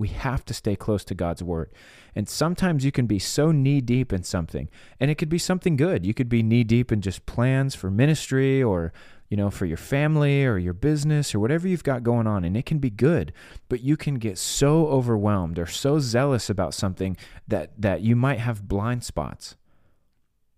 We 0.00 0.08
have 0.08 0.44
to 0.46 0.54
stay 0.54 0.76
close 0.76 1.04
to 1.04 1.14
God's 1.14 1.42
word. 1.42 1.70
And 2.14 2.28
sometimes 2.28 2.84
you 2.84 2.90
can 2.90 3.06
be 3.06 3.18
so 3.18 3.52
knee 3.52 3.80
deep 3.80 4.12
in 4.12 4.22
something, 4.22 4.68
and 4.98 5.10
it 5.10 5.16
could 5.16 5.28
be 5.28 5.38
something 5.38 5.76
good. 5.76 6.04
You 6.04 6.14
could 6.14 6.28
be 6.28 6.42
knee 6.42 6.64
deep 6.64 6.90
in 6.90 7.02
just 7.02 7.26
plans 7.26 7.74
for 7.74 7.90
ministry 7.90 8.62
or, 8.62 8.92
you 9.28 9.36
know, 9.36 9.50
for 9.50 9.66
your 9.66 9.76
family 9.76 10.44
or 10.44 10.58
your 10.58 10.72
business 10.72 11.34
or 11.34 11.38
whatever 11.38 11.68
you've 11.68 11.84
got 11.84 12.02
going 12.02 12.26
on, 12.26 12.44
and 12.44 12.56
it 12.56 12.66
can 12.66 12.78
be 12.78 12.90
good. 12.90 13.32
But 13.68 13.82
you 13.82 13.96
can 13.96 14.14
get 14.14 14.38
so 14.38 14.86
overwhelmed 14.86 15.58
or 15.58 15.66
so 15.66 16.00
zealous 16.00 16.50
about 16.50 16.74
something 16.74 17.16
that 17.46 17.70
that 17.78 18.00
you 18.00 18.16
might 18.16 18.40
have 18.40 18.66
blind 18.66 19.04
spots. 19.04 19.56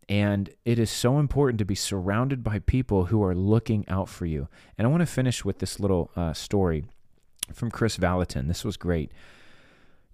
And 0.08 0.50
it 0.64 0.78
is 0.78 0.90
so 0.90 1.18
important 1.18 1.58
to 1.58 1.64
be 1.64 1.74
surrounded 1.74 2.42
by 2.42 2.58
people 2.58 3.06
who 3.06 3.22
are 3.22 3.34
looking 3.34 3.88
out 3.88 4.08
for 4.08 4.26
you. 4.26 4.48
And 4.76 4.86
I 4.86 4.90
want 4.90 5.00
to 5.00 5.06
finish 5.06 5.44
with 5.44 5.58
this 5.58 5.80
little 5.80 6.10
uh, 6.16 6.32
story 6.32 6.84
from 7.52 7.70
Kris 7.70 7.96
Vallotton. 7.96 8.48
This 8.48 8.64
was 8.64 8.76
great. 8.76 9.12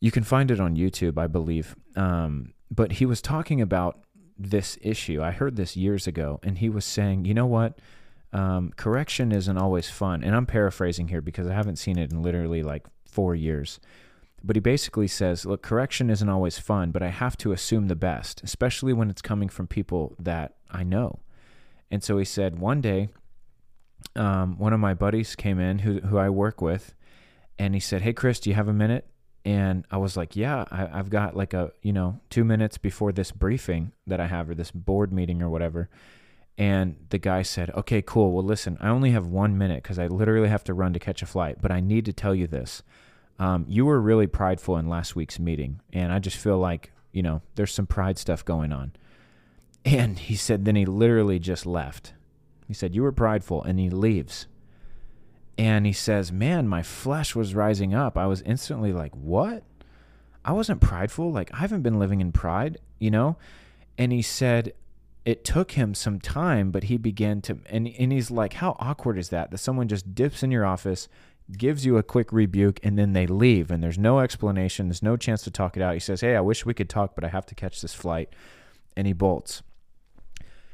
You 0.01 0.11
can 0.11 0.23
find 0.23 0.51
it 0.51 0.61
on 0.61 0.77
YouTube, 0.77 1.19
I 1.19 1.27
believe. 1.27 1.75
Um, 1.97 2.53
but 2.71 2.93
he 2.93 3.07
was 3.07 3.21
talking 3.21 3.61
about 3.61 4.01
this 4.39 4.79
issue. 4.81 5.23
I 5.23 5.33
heard 5.33 5.57
this 5.57 5.77
years 5.77 6.07
ago, 6.07 6.39
and 6.43 6.59
he 6.59 6.69
was 6.69 6.85
saying, 6.85 7.25
you 7.25 7.35
know 7.35 7.47
what? 7.47 7.79
Um, 8.33 8.73
correction 8.77 9.33
isn't 9.33 9.59
always 9.59 9.91
fun. 9.91 10.23
And 10.23 10.37
I'm 10.37 10.47
paraphrasing 10.47 11.09
here 11.09 11.23
because 11.23 11.47
I 11.47 11.55
haven't 11.55 11.77
seen 11.77 11.99
it 11.99 12.13
in 12.13 12.23
literally 12.23 12.63
like 12.63 12.87
four 13.05 13.35
years. 13.35 13.81
But 14.45 14.55
he 14.55 14.61
basically 14.61 15.09
says, 15.09 15.45
look, 15.45 15.63
correction 15.63 16.11
isn't 16.11 16.29
always 16.29 16.59
fun, 16.59 16.93
but 16.93 17.03
I 17.03 17.09
have 17.09 17.37
to 17.39 17.53
assume 17.53 17.89
the 17.89 17.97
best, 17.97 18.43
especially 18.45 18.93
when 18.93 19.11
it's 19.11 19.23
coming 19.23 19.49
from 19.49 19.67
people 19.67 20.15
that 20.21 20.55
I 20.71 20.85
know. 20.85 21.21
And 21.91 22.05
so 22.05 22.19
he 22.19 22.25
said, 22.25 22.61
one 22.61 22.81
day, 22.81 23.09
um, 24.15 24.57
one 24.59 24.73
of 24.73 24.79
my 24.79 24.95
buddies 24.95 25.35
came 25.35 25.59
in 25.59 25.81
who, 25.81 26.01
who 26.01 26.19
I 26.19 26.29
work 26.29 26.61
with, 26.61 26.95
and 27.59 27.75
he 27.75 27.81
said, 27.81 28.03
Hey, 28.03 28.13
Kris, 28.13 28.41
do 28.41 28.51
you 28.51 28.57
have 28.57 28.69
a 28.69 28.73
minute? 28.73 29.07
And 29.45 29.85
I 29.91 29.97
was 29.99 30.17
like, 30.17 30.37
Yeah, 30.37 30.65
I, 30.71 30.87
have 30.97 31.11
got 31.11 31.37
like 31.37 31.55
a, 31.55 31.73
you 31.83 31.93
know, 31.93 32.21
two 32.31 32.45
minutes 32.45 32.79
before 32.79 33.13
this 33.13 33.33
briefing 33.33 33.93
that 34.07 34.21
I 34.21 34.27
have 34.27 34.51
or 34.51 34.55
this 34.55 34.71
board 34.71 35.13
meeting 35.13 35.43
or 35.43 35.51
whatever. 35.51 35.89
And 36.57 36.97
the 37.11 37.19
guy 37.19 37.43
said, 37.43 37.71
Okay, 37.71 38.03
cool. 38.03 38.33
Well, 38.33 38.45
listen, 38.45 38.77
I 38.81 38.89
only 38.89 39.11
have 39.11 39.27
one 39.27 39.59
minute 39.59 39.83
because 39.83 39.99
I 39.99 40.07
literally 40.07 40.49
have 40.49 40.65
to 40.65 40.75
run 40.75 40.93
to 40.93 40.99
catch 40.99 41.23
a 41.23 41.27
flight, 41.27 41.59
but 41.61 41.71
I 41.71 41.81
need 41.81 42.05
to 42.07 42.13
tell 42.13 42.35
you 42.35 42.47
this. 42.47 42.83
Um, 43.39 43.65
you 43.69 43.87
were 43.87 44.01
really 44.01 44.27
prideful 44.27 44.77
in 44.79 44.89
last 44.89 45.15
week's 45.15 45.39
meeting, 45.39 45.81
and 45.93 46.13
I 46.13 46.19
just 46.19 46.37
feel 46.37 46.59
like, 46.59 46.91
you 47.13 47.23
know, 47.23 47.41
there's 47.55 47.73
some 47.73 47.87
pride 47.87 48.19
stuff 48.19 48.45
going 48.45 48.73
on. 48.73 48.93
And 49.85 50.19
he 50.19 50.35
said, 50.35 50.65
then 50.65 50.75
he 50.75 50.85
literally 50.85 51.39
just 51.39 51.65
left. 51.65 52.13
He 52.67 52.75
said, 52.75 52.95
You 52.95 53.03
were 53.03 53.13
prideful, 53.13 53.63
and 53.63 53.79
he 53.79 53.89
leaves. 53.89 54.47
And 55.59 55.85
he 55.85 55.93
says, 55.93 56.31
Man, 56.31 56.69
my 56.69 56.83
flesh 56.83 57.35
was 57.35 57.55
rising 57.55 57.93
up. 57.93 58.17
I 58.17 58.27
was 58.27 58.41
instantly 58.43 58.93
like, 58.93 59.15
What? 59.15 59.65
I 60.45 60.53
wasn't 60.53 60.81
prideful. 60.81 61.33
Like, 61.33 61.53
I 61.53 61.59
haven't 61.59 61.83
been 61.83 61.99
living 61.99 62.21
in 62.21 62.33
pride, 62.33 62.79
you 62.99 63.11
know? 63.11 63.37
And 63.99 64.13
he 64.13 64.23
said, 64.23 64.73
it 65.29 65.45
took 65.45 65.73
him 65.73 65.95
some 65.95 66.21
time, 66.21 66.71
but 66.71 66.85
he 66.85 66.97
began 66.97 67.43
to, 67.43 67.59
and, 67.67 67.87
and 67.99 68.13
he's 68.13 68.31
like, 68.31 68.55
How 68.55 68.77
awkward 68.79 69.19
is 69.19 69.29
that? 69.29 69.51
That 69.51 69.59
someone 69.59 69.87
just 69.87 70.15
dips 70.15 70.43
in 70.43 70.51
your 70.51 70.65
office, 70.65 71.07
gives 71.53 71.85
you 71.85 71.99
a 71.99 72.03
quick 72.03 72.33
rebuke, 72.33 72.81
and 72.83 72.99
then 72.99 73.13
they 73.13 73.27
leave, 73.27 73.71
and 73.71 73.83
there's 73.83 73.99
no 73.99 74.21
explanation. 74.21 74.89
There's 74.89 75.03
no 75.03 75.19
chance 75.19 75.43
to 75.43 75.51
talk 75.51 75.77
it 75.77 75.83
out. 75.83 75.93
He 75.93 76.01
says, 76.01 76.23
Hey, 76.23 76.35
I 76.35 76.41
wish 76.41 76.65
we 76.65 76.73
could 76.73 76.89
talk, 76.89 77.15
but 77.15 77.25
I 77.25 77.29
have 77.29 77.45
to 77.45 77.55
catch 77.55 77.83
this 77.83 77.93
flight. 77.93 78.31
And 78.97 79.07
he 79.07 79.13
bolts. 79.13 79.63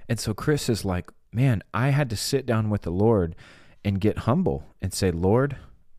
And 0.09 0.21
so 0.21 0.35
Kris 0.35 0.69
is 0.69 0.85
like, 0.85 1.11
Man, 1.33 1.65
I 1.75 1.89
had 1.89 2.09
to 2.11 2.17
sit 2.17 2.47
down 2.47 2.71
with 2.71 2.83
the 2.83 2.93
Lord 2.93 3.35
and 3.85 4.01
get 4.01 4.19
humble 4.19 4.65
and 4.81 4.93
say, 4.93 5.11
Lord, 5.11 5.57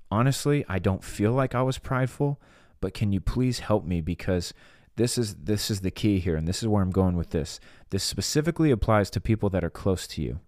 honestly, 0.10 0.65
I 0.67 0.80
don't 0.80 1.04
feel 1.04 1.32
like 1.32 1.54
I 1.54 1.62
was 1.62 1.78
prideful, 1.78 2.41
but 2.82 2.93
can 2.93 3.12
you 3.12 3.21
please 3.21 3.60
help 3.60 3.86
me 3.86 4.02
because 4.02 4.54
this 4.95 5.17
is 5.17 5.36
this 5.36 5.69
is 5.69 5.82
the 5.82 5.91
key 5.91 6.19
here 6.19 6.36
and 6.36 6.48
this 6.48 6.62
is 6.62 6.69
where 6.69 6.82
I'm 6.82 6.91
going 6.91 7.17
with 7.17 7.32
this. 7.32 7.60
This 7.89 8.04
specifically 8.04 8.71
applies 8.71 9.10
to 9.12 9.21
people 9.21 9.50
that 9.50 9.63
are 9.63 9.69
close 9.69 10.08
to 10.08 10.21
you. 10.21 10.39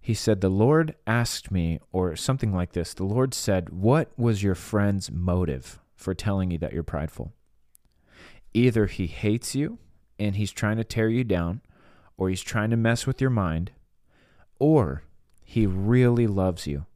He 0.00 0.14
said, 0.14 0.40
The 0.40 0.50
Lord 0.50 0.94
asked 1.06 1.50
me, 1.50 1.80
or 1.90 2.14
something 2.14 2.52
like 2.52 2.72
this. 2.72 2.92
The 2.92 3.04
Lord 3.04 3.32
said, 3.32 3.70
What 3.70 4.12
was 4.18 4.42
your 4.42 4.54
friend's 4.54 5.10
motive 5.10 5.80
for 5.96 6.14
telling 6.14 6.50
you 6.50 6.58
that 6.58 6.74
you're 6.74 6.82
prideful? 6.82 7.32
Either 8.52 8.86
he 8.86 9.06
hates 9.06 9.54
you 9.54 9.78
and 10.18 10.36
he's 10.36 10.52
trying 10.52 10.76
to 10.76 10.84
tear 10.84 11.08
you 11.08 11.24
down, 11.24 11.62
or 12.16 12.28
he's 12.28 12.42
trying 12.42 12.68
to 12.68 12.76
mess 12.76 13.06
with 13.06 13.20
your 13.20 13.30
mind, 13.30 13.72
or 14.58 15.04
he 15.44 15.66
really 15.66 16.26
loves 16.26 16.66
you 16.66 16.86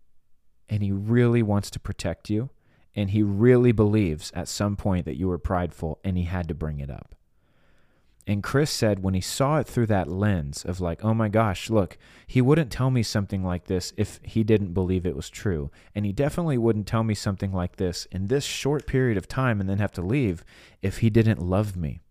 and 0.68 0.82
he 0.82 0.92
really 0.92 1.42
wants 1.42 1.70
to 1.70 1.80
protect 1.80 2.30
you. 2.30 2.50
And 2.94 3.11
he 3.11 3.22
really 3.22 3.70
believes 3.70 4.32
at 4.34 4.48
some 4.48 4.74
point 4.74 5.04
that 5.04 5.16
you 5.16 5.28
were 5.28 5.38
prideful 5.38 6.00
and 6.02 6.16
he 6.16 6.24
had 6.24 6.48
to 6.48 6.54
bring 6.54 6.80
it 6.80 6.90
up. 6.90 7.14
And 8.26 8.42
Kris 8.42 8.70
said 8.70 9.02
when 9.02 9.14
he 9.14 9.20
saw 9.20 9.58
it 9.58 9.66
through 9.66 9.87
that 9.87 10.11
lens 10.11 10.64
of 10.64 10.80
like, 10.80 11.02
oh 11.04 11.14
my 11.14 11.28
gosh, 11.28 11.70
look, 11.70 11.96
he 12.26 12.42
wouldn't 12.42 12.70
tell 12.70 12.90
me 12.90 13.02
something 13.02 13.42
like 13.42 13.64
this 13.64 13.92
if 13.96 14.20
he 14.22 14.42
didn't 14.42 14.74
believe 14.74 15.06
it 15.06 15.16
was 15.16 15.30
true. 15.30 15.70
And 15.94 16.04
he 16.04 16.12
definitely 16.12 16.58
wouldn't 16.58 16.87
tell 16.87 17.04
me 17.04 17.14
something 17.14 17.52
like 17.52 17.76
this 17.76 18.06
in 18.11 18.26
this 18.26 18.44
short 18.44 18.87
period 18.87 19.16
of 19.16 19.28
time 19.28 19.61
and 19.61 19.70
then 19.70 19.78
have 19.78 19.92
to 19.92 20.02
leave 20.02 20.44
if 20.82 20.98
he 20.98 21.08
didn't 21.08 21.40
love 21.40 21.76
me. 21.76 22.02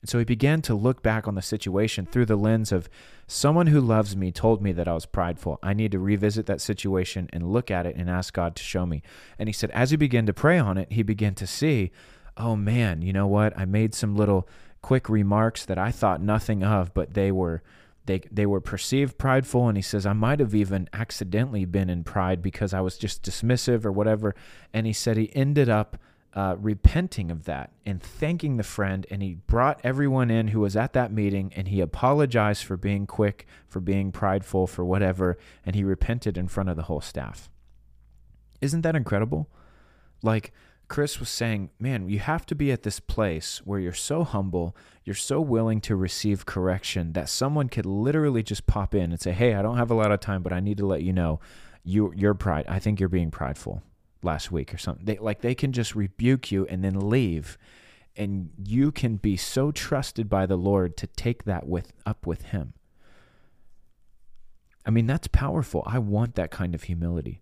And 0.00 0.08
so 0.08 0.18
he 0.18 0.24
began 0.24 0.62
to 0.62 0.74
look 0.74 1.02
back 1.02 1.26
on 1.26 1.34
the 1.34 1.42
situation 1.42 2.06
through 2.06 2.26
the 2.26 2.36
lens 2.36 2.70
of 2.70 2.88
someone 3.26 3.66
who 3.66 3.80
loves 3.80 4.16
me 4.16 4.30
told 4.30 4.62
me 4.62 4.72
that 4.72 4.88
I 4.88 4.94
was 4.94 5.06
prideful. 5.06 5.58
I 5.62 5.74
need 5.74 5.92
to 5.92 5.98
revisit 5.98 6.46
that 6.46 6.60
situation 6.60 7.28
and 7.32 7.52
look 7.52 7.70
at 7.70 7.86
it 7.86 7.96
and 7.96 8.08
ask 8.08 8.32
God 8.32 8.54
to 8.56 8.62
show 8.62 8.86
me. 8.86 9.02
And 9.38 9.48
he 9.48 9.52
said, 9.52 9.70
as 9.72 9.90
he 9.90 9.96
began 9.96 10.26
to 10.26 10.32
pray 10.32 10.58
on 10.58 10.78
it, 10.78 10.92
he 10.92 11.02
began 11.02 11.34
to 11.36 11.46
see, 11.46 11.90
oh 12.36 12.54
man, 12.54 13.02
you 13.02 13.12
know 13.12 13.26
what? 13.26 13.58
I 13.58 13.64
made 13.64 13.94
some 13.94 14.14
little 14.14 14.48
quick 14.82 15.08
remarks 15.08 15.64
that 15.64 15.78
I 15.78 15.90
thought 15.90 16.22
nothing 16.22 16.62
of, 16.62 16.94
but 16.94 17.14
they 17.14 17.32
were 17.32 17.62
they 18.06 18.22
they 18.32 18.46
were 18.46 18.60
perceived 18.60 19.18
prideful 19.18 19.68
and 19.68 19.76
he 19.76 19.82
says 19.82 20.06
I 20.06 20.14
might 20.14 20.40
have 20.40 20.54
even 20.54 20.88
accidentally 20.94 21.66
been 21.66 21.90
in 21.90 22.04
pride 22.04 22.40
because 22.40 22.72
I 22.72 22.80
was 22.80 22.96
just 22.96 23.22
dismissive 23.22 23.84
or 23.84 23.92
whatever 23.92 24.34
and 24.72 24.86
he 24.86 24.94
said 24.94 25.18
he 25.18 25.34
ended 25.36 25.68
up 25.68 25.98
uh, 26.34 26.56
repenting 26.58 27.30
of 27.30 27.44
that 27.44 27.72
and 27.86 28.02
thanking 28.02 28.56
the 28.56 28.62
friend. 28.62 29.06
And 29.10 29.22
he 29.22 29.34
brought 29.34 29.80
everyone 29.82 30.30
in 30.30 30.48
who 30.48 30.60
was 30.60 30.76
at 30.76 30.92
that 30.92 31.12
meeting 31.12 31.52
and 31.56 31.68
he 31.68 31.80
apologized 31.80 32.64
for 32.64 32.76
being 32.76 33.06
quick, 33.06 33.46
for 33.66 33.80
being 33.80 34.12
prideful, 34.12 34.66
for 34.66 34.84
whatever. 34.84 35.38
And 35.64 35.74
he 35.74 35.84
repented 35.84 36.36
in 36.36 36.48
front 36.48 36.68
of 36.68 36.76
the 36.76 36.82
whole 36.82 37.00
staff. 37.00 37.50
Isn't 38.60 38.82
that 38.82 38.96
incredible? 38.96 39.48
Like, 40.22 40.52
Kris 40.88 41.20
was 41.20 41.28
saying, 41.28 41.68
man, 41.78 42.08
you 42.08 42.18
have 42.18 42.46
to 42.46 42.54
be 42.54 42.72
at 42.72 42.82
this 42.82 42.98
place 42.98 43.60
where 43.64 43.78
you're 43.78 43.92
so 43.92 44.24
humble, 44.24 44.74
you're 45.04 45.14
so 45.14 45.38
willing 45.38 45.82
to 45.82 45.94
receive 45.94 46.46
correction 46.46 47.12
that 47.12 47.28
someone 47.28 47.68
could 47.68 47.84
literally 47.84 48.42
just 48.42 48.66
pop 48.66 48.94
in 48.94 49.12
and 49.12 49.20
say, 49.20 49.32
hey, 49.32 49.54
I 49.54 49.60
don't 49.60 49.76
have 49.76 49.90
a 49.90 49.94
lot 49.94 50.12
of 50.12 50.20
time, 50.20 50.42
but 50.42 50.52
I 50.52 50.60
need 50.60 50.78
to 50.78 50.86
let 50.86 51.02
you 51.02 51.12
know 51.12 51.40
you, 51.84 52.12
your 52.16 52.32
pride. 52.32 52.64
I 52.68 52.78
think 52.78 53.00
you're 53.00 53.10
being 53.10 53.30
prideful 53.30 53.82
last 54.22 54.50
week 54.50 54.74
or 54.74 54.78
something. 54.78 55.04
They 55.04 55.18
like 55.18 55.40
they 55.40 55.54
can 55.54 55.72
just 55.72 55.94
rebuke 55.94 56.50
you 56.50 56.66
and 56.66 56.84
then 56.84 57.08
leave 57.08 57.58
and 58.18 58.50
you 58.62 58.90
can 58.90 59.16
be 59.16 59.36
so 59.36 59.70
trusted 59.70 60.28
by 60.28 60.44
the 60.44 60.56
Lord 60.56 60.96
to 60.98 61.06
take 61.06 61.44
that 61.44 61.66
with 61.66 61.92
up 62.04 62.26
with 62.26 62.42
him. 62.46 62.74
I 64.84 64.90
mean, 64.90 65.06
that's 65.06 65.28
powerful. 65.28 65.84
I 65.86 66.00
want 66.00 66.34
that 66.34 66.50
kind 66.50 66.74
of 66.74 66.84
humility. 66.84 67.40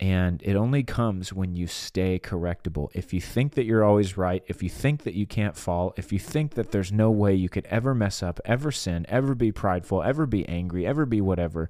And 0.00 0.42
it 0.44 0.54
only 0.54 0.82
comes 0.82 1.32
when 1.32 1.54
you 1.54 1.66
stay 1.66 2.18
correctable. 2.18 2.88
If 2.94 3.12
you 3.12 3.20
think 3.20 3.54
that 3.54 3.64
you're 3.64 3.84
always 3.84 4.16
right, 4.16 4.42
if 4.46 4.62
you 4.62 4.68
think 4.68 5.02
that 5.04 5.14
you 5.14 5.26
can't 5.26 5.56
fall, 5.56 5.92
if 5.96 6.12
you 6.12 6.18
think 6.18 6.54
that 6.54 6.70
there's 6.70 6.92
no 6.92 7.10
way 7.10 7.34
you 7.34 7.48
could 7.48 7.66
ever 7.66 7.94
mess 7.94 8.22
up, 8.22 8.40
ever 8.44 8.70
sin, 8.70 9.06
ever 9.08 9.34
be 9.34 9.52
prideful, 9.52 10.02
ever 10.02 10.24
be 10.24 10.48
angry, 10.48 10.86
ever 10.86 11.04
be 11.04 11.20
whatever, 11.20 11.68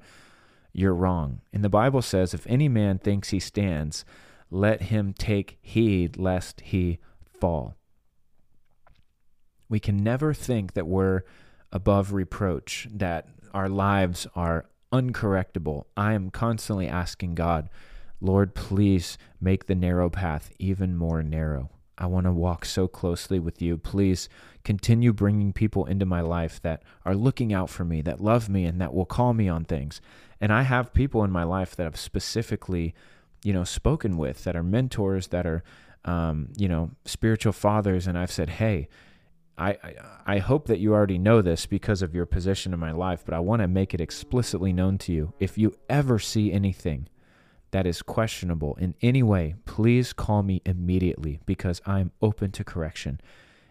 you're 0.73 0.95
wrong. 0.95 1.41
And 1.53 1.65
the 1.65 1.71
Bible 1.71 2.03
says 2.03 2.33
if 2.33 2.47
any 2.47 2.69
man 2.69 2.99
thinks 2.99 3.31
he 3.31 3.41
stands, 3.41 4.05
let 4.51 4.83
him 4.83 5.13
take 5.13 5.59
heed 5.61 6.17
lest 6.17 6.61
he 6.61 6.99
fall. 7.41 7.77
We 9.69 9.81
can 9.81 10.03
never 10.03 10.33
think 10.33 10.73
that 10.73 10.87
we're 10.87 11.23
above 11.71 12.13
reproach, 12.13 12.89
that 12.91 13.29
our 13.53 13.69
lives 13.69 14.27
are 14.35 14.67
uncorrectable. 14.93 15.85
I 15.97 16.15
am 16.15 16.31
constantly 16.31 16.89
asking 16.89 17.35
God, 17.35 17.69
Lord, 18.21 18.55
please 18.55 19.19
make 19.41 19.67
the 19.67 19.75
narrow 19.75 20.11
path 20.11 20.51
even 20.59 20.97
more 20.97 21.23
narrow. 21.23 21.71
I 21.99 22.07
want 22.07 22.27
to 22.27 22.33
walk 22.33 22.65
so 22.65 22.89
closely 22.89 23.39
with 23.39 23.61
you. 23.61 23.77
Please 23.77 24.29
continue 24.65 25.13
bringing 25.13 25.53
people 25.53 25.85
into 25.85 26.07
my 26.07 26.21
life 26.21 26.63
that 26.63 26.83
are 27.05 27.15
looking 27.15 27.53
out 27.53 27.71
for 27.71 27.85
me, 27.85 28.01
that 28.03 28.21
love 28.21 28.49
me, 28.49 28.65
and 28.65 28.81
that 28.81 28.95
will 28.95 29.05
call 29.05 29.35
me 29.35 29.49
on 29.49 29.65
things. 29.65 30.01
And 30.41 30.53
I 30.53 30.63
have 30.63 30.95
people 30.95 31.25
in 31.25 31.31
my 31.31 31.43
life 31.43 31.75
that 31.77 31.85
have 31.85 31.99
specifically 31.99 32.95
you 33.43 33.53
know 33.53 33.65
spoken 33.65 34.17
with 34.17 34.45
that 34.45 34.57
are 34.57 34.63
mentors 34.63 35.29
that 35.29 35.47
are 35.47 35.63
um, 36.05 36.49
you 36.57 36.69
know 36.69 36.91
spiritual 37.05 37.53
fathers. 37.53 38.07
And 38.07 38.19
i've 38.19 38.33
said 38.33 38.49
hey 38.51 38.89
I, 39.57 39.71
I, 39.71 39.95
I 40.27 40.39
hope 40.39 40.69
that 40.69 40.79
you 40.79 40.95
already 40.95 41.19
know 41.19 41.43
this 41.43 41.67
because 41.67 42.01
of 42.01 42.15
your 42.15 42.27
position 42.27 42.73
in 42.73 42.81
my 42.81 42.93
life 42.93 43.23
but 43.25 43.35
i 43.35 43.41
want 43.41 43.63
to 43.63 43.69
make 43.69 43.95
it 43.95 44.01
explicitly 44.01 44.73
known 44.73 44.99
to 44.99 45.13
you. 45.13 45.33
If 45.41 45.59
you 45.59 45.77
ever 45.89 46.19
see 46.19 46.53
anything 46.53 47.09
that 47.73 47.87
is 47.87 48.03
questionable 48.03 48.77
in 48.77 48.95
any 49.03 49.23
way 49.23 49.57
please 49.67 50.13
call 50.13 50.43
me 50.43 50.63
immediately 50.65 51.41
because 51.45 51.83
i'm 51.87 52.13
open 52.23 52.51
to 52.53 52.65
correction 52.65 53.21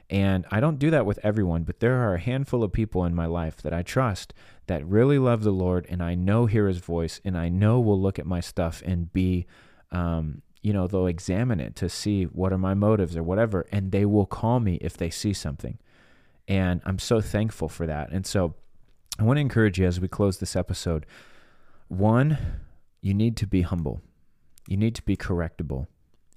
and 0.09 0.45
I 0.49 0.59
don't 0.59 0.79
do 0.79 0.89
that 0.91 1.05
with 1.05 1.19
everyone, 1.21 1.63
but 1.63 1.79
there 1.79 1.97
are 1.97 2.15
a 2.15 2.19
handful 2.19 2.63
of 2.63 2.71
people 2.71 3.03
in 3.03 3.13
my 3.13 3.25
life 3.25 3.57
that 3.57 3.73
I 3.73 3.81
trust 3.81 4.33
that 4.67 4.85
really 4.85 5.19
love 5.19 5.43
the 5.43 5.51
Lord 5.51 5.85
and 5.89 6.01
I 6.01 6.15
know 6.15 6.45
hear 6.45 6.67
his 6.67 6.77
voice 6.77 7.19
and 7.25 7.37
I 7.37 7.49
know 7.49 7.79
will 7.79 7.99
look 7.99 8.17
at 8.17 8.25
my 8.25 8.39
stuff 8.39 8.81
and 8.85 9.11
be, 9.11 9.47
um, 9.91 10.41
you 10.61 10.71
know, 10.71 10.87
they'll 10.87 11.07
examine 11.07 11.59
it 11.59 11.75
to 11.77 11.89
see 11.89 12.23
what 12.23 12.53
are 12.53 12.57
my 12.57 12.73
motives 12.73 13.17
or 13.17 13.23
whatever. 13.23 13.67
And 13.71 13.91
they 13.91 14.05
will 14.05 14.25
call 14.25 14.61
me 14.61 14.75
if 14.79 14.95
they 14.95 15.09
see 15.09 15.33
something. 15.33 15.77
And 16.47 16.81
I'm 16.85 16.99
so 16.99 17.19
thankful 17.19 17.67
for 17.67 17.85
that. 17.85 18.09
And 18.11 18.25
so 18.25 18.55
I 19.19 19.23
want 19.23 19.37
to 19.37 19.41
encourage 19.41 19.77
you 19.77 19.85
as 19.85 19.99
we 19.99 20.07
close 20.07 20.37
this 20.37 20.55
episode 20.55 21.05
one, 21.89 22.37
you 23.01 23.13
need 23.13 23.35
to 23.37 23.47
be 23.47 23.61
humble, 23.61 24.01
you 24.67 24.77
need 24.77 24.95
to 24.95 25.01
be 25.01 25.17
correctable. 25.17 25.87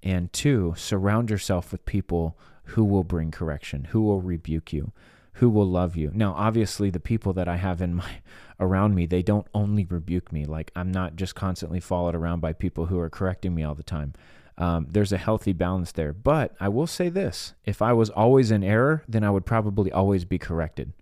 And 0.03 0.33
two, 0.33 0.75
surround 0.77 1.31
yourself 1.31 1.73
with 1.73 1.85
people 1.85 2.37
who 2.65 2.85
will 2.85 3.05
bring 3.05 3.31
correction, 3.31 3.85
who 3.91 4.03
will 4.03 4.21
rebuke 4.23 4.73
you. 4.73 4.93
who 5.35 5.49
will 5.49 5.67
love 5.67 5.97
you. 5.97 6.11
Now, 6.13 6.35
obviously, 6.35 6.91
the 6.91 7.01
people 7.01 7.33
that 7.35 7.49
I 7.49 7.57
have 7.57 7.81
in 7.81 7.95
my 7.95 8.21
around 8.61 8.95
me, 8.95 9.07
they 9.07 9.23
don't 9.23 9.47
only 9.55 9.85
rebuke 9.87 10.33
me. 10.33 10.45
Like 10.45 10.71
I'm 10.77 10.91
not 10.91 11.17
just 11.17 11.35
constantly 11.35 11.81
followed 11.81 12.15
around 12.15 12.41
by 12.41 12.53
people 12.53 12.87
who 12.87 12.99
are 12.99 13.09
correcting 13.09 13.55
me 13.55 13.63
all 13.63 13.75
the 13.75 13.83
time. 13.83 14.13
Um, 14.59 14.87
there's 14.91 15.13
a 15.13 15.17
healthy 15.19 15.53
balance 15.55 15.93
there. 15.93 16.13
But 16.13 16.55
I 16.61 16.69
will 16.69 16.87
say 16.87 17.09
this: 17.09 17.55
if 17.65 17.81
I 17.81 17.93
was 17.93 18.11
always 18.11 18.51
in 18.51 18.63
error, 18.63 19.03
then 19.09 19.25
I 19.25 19.31
would 19.31 19.47
probably 19.47 19.91
always 19.93 20.25
be 20.25 20.39
corrected. 20.39 20.93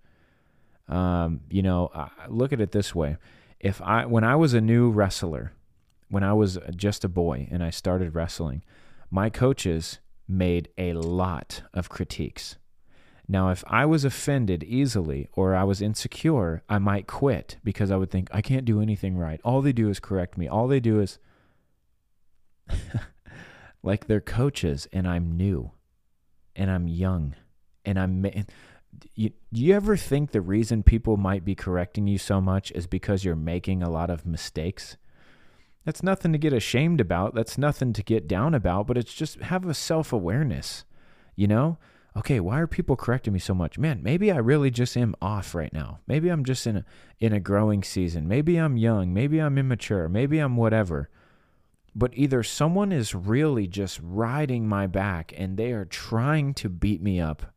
Um, 0.88 1.40
you 1.50 1.62
know, 1.62 1.90
look 2.28 2.52
at 2.52 2.60
it 2.60 2.72
this 2.72 2.94
way: 2.94 3.16
if 3.58 3.82
I, 3.82 4.06
when 4.06 4.24
I 4.24 4.36
was 4.36 4.54
a 4.54 4.60
new 4.60 4.90
wrestler, 4.90 5.52
when 6.10 6.22
I 6.22 6.32
was 6.34 6.58
just 6.76 7.02
a 7.04 7.08
boy 7.08 7.48
and 7.50 7.62
I 7.64 7.70
started 7.70 8.14
wrestling, 8.14 8.62
my 9.10 9.30
coaches 9.30 9.98
made 10.26 10.68
a 10.76 10.92
lot 10.92 11.62
of 11.72 11.88
critiques. 11.88 12.56
Now, 13.26 13.50
if 13.50 13.62
I 13.66 13.84
was 13.84 14.04
offended 14.04 14.64
easily 14.64 15.28
or 15.32 15.54
I 15.54 15.64
was 15.64 15.82
insecure, 15.82 16.62
I 16.68 16.78
might 16.78 17.06
quit 17.06 17.58
because 17.62 17.90
I 17.90 17.96
would 17.96 18.10
think, 18.10 18.28
I 18.32 18.40
can't 18.40 18.64
do 18.64 18.80
anything 18.80 19.18
right. 19.18 19.40
All 19.44 19.60
they 19.60 19.72
do 19.72 19.90
is 19.90 20.00
correct 20.00 20.38
me. 20.38 20.48
All 20.48 20.66
they 20.66 20.80
do 20.80 21.00
is 21.00 21.18
like 23.82 24.06
they're 24.06 24.20
coaches 24.20 24.88
and 24.92 25.06
I'm 25.06 25.36
new 25.36 25.72
and 26.56 26.70
I'm 26.70 26.88
young 26.88 27.34
and 27.84 27.98
I'm. 27.98 28.24
You, 29.14 29.30
do 29.52 29.62
you 29.62 29.74
ever 29.74 29.96
think 29.96 30.30
the 30.30 30.40
reason 30.40 30.82
people 30.82 31.18
might 31.18 31.44
be 31.44 31.54
correcting 31.54 32.06
you 32.06 32.18
so 32.18 32.40
much 32.40 32.72
is 32.72 32.86
because 32.86 33.24
you're 33.24 33.36
making 33.36 33.82
a 33.82 33.90
lot 33.90 34.08
of 34.08 34.26
mistakes? 34.26 34.96
That's 35.84 36.02
nothing 36.02 36.32
to 36.32 36.38
get 36.38 36.52
ashamed 36.52 37.00
about. 37.00 37.34
That's 37.34 37.56
nothing 37.56 37.92
to 37.94 38.02
get 38.02 38.28
down 38.28 38.54
about, 38.54 38.86
but 38.86 38.98
it's 38.98 39.14
just 39.14 39.40
have 39.40 39.64
a 39.66 39.74
self 39.74 40.12
awareness, 40.12 40.84
you 41.34 41.46
know? 41.46 41.78
okay, 42.18 42.40
why 42.40 42.58
are 42.58 42.66
people 42.66 42.96
correcting 42.96 43.32
me 43.32 43.38
so 43.38 43.54
much? 43.54 43.78
Man, 43.78 44.02
maybe 44.02 44.32
I 44.32 44.38
really 44.38 44.70
just 44.70 44.96
am 44.96 45.14
off 45.22 45.54
right 45.54 45.72
now. 45.72 46.00
Maybe 46.06 46.28
I'm 46.28 46.44
just 46.44 46.66
in 46.66 46.78
a 46.78 46.84
in 47.20 47.32
a 47.32 47.40
growing 47.40 47.82
season. 47.82 48.28
Maybe 48.28 48.56
I'm 48.56 48.76
young, 48.76 49.14
maybe 49.14 49.38
I'm 49.38 49.56
immature, 49.56 50.08
maybe 50.08 50.38
I'm 50.38 50.56
whatever. 50.56 51.08
But 51.94 52.12
either 52.14 52.42
someone 52.42 52.92
is 52.92 53.14
really 53.14 53.66
just 53.66 54.00
riding 54.02 54.68
my 54.68 54.86
back 54.86 55.32
and 55.36 55.56
they 55.56 55.72
are 55.72 55.84
trying 55.84 56.54
to 56.54 56.68
beat 56.68 57.02
me 57.02 57.20
up 57.20 57.54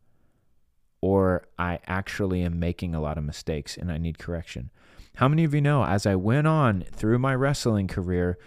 or 1.02 1.48
I 1.60 1.80
actually 1.86 2.42
am 2.44 2.60
making 2.60 2.96
a 2.96 3.02
lot 3.02 3.18
of 3.18 3.24
mistakes 3.24 3.78
and 3.78 3.92
I 3.92 3.98
need 3.98 4.20
correction. 4.20 4.72
How 5.16 5.28
many 5.28 5.44
of 5.44 5.54
you 5.54 5.62
know 5.62 5.84
as 5.86 6.06
I 6.06 6.16
went 6.16 6.48
on 6.48 6.86
through 6.92 7.20
my 7.20 7.36
wrestling 7.36 7.88
career, 7.88 8.38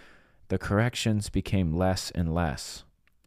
the 0.49 0.57
corrections 0.57 1.29
became 1.29 1.75
less 1.75 2.11
and 2.11 2.33
less? 2.33 2.83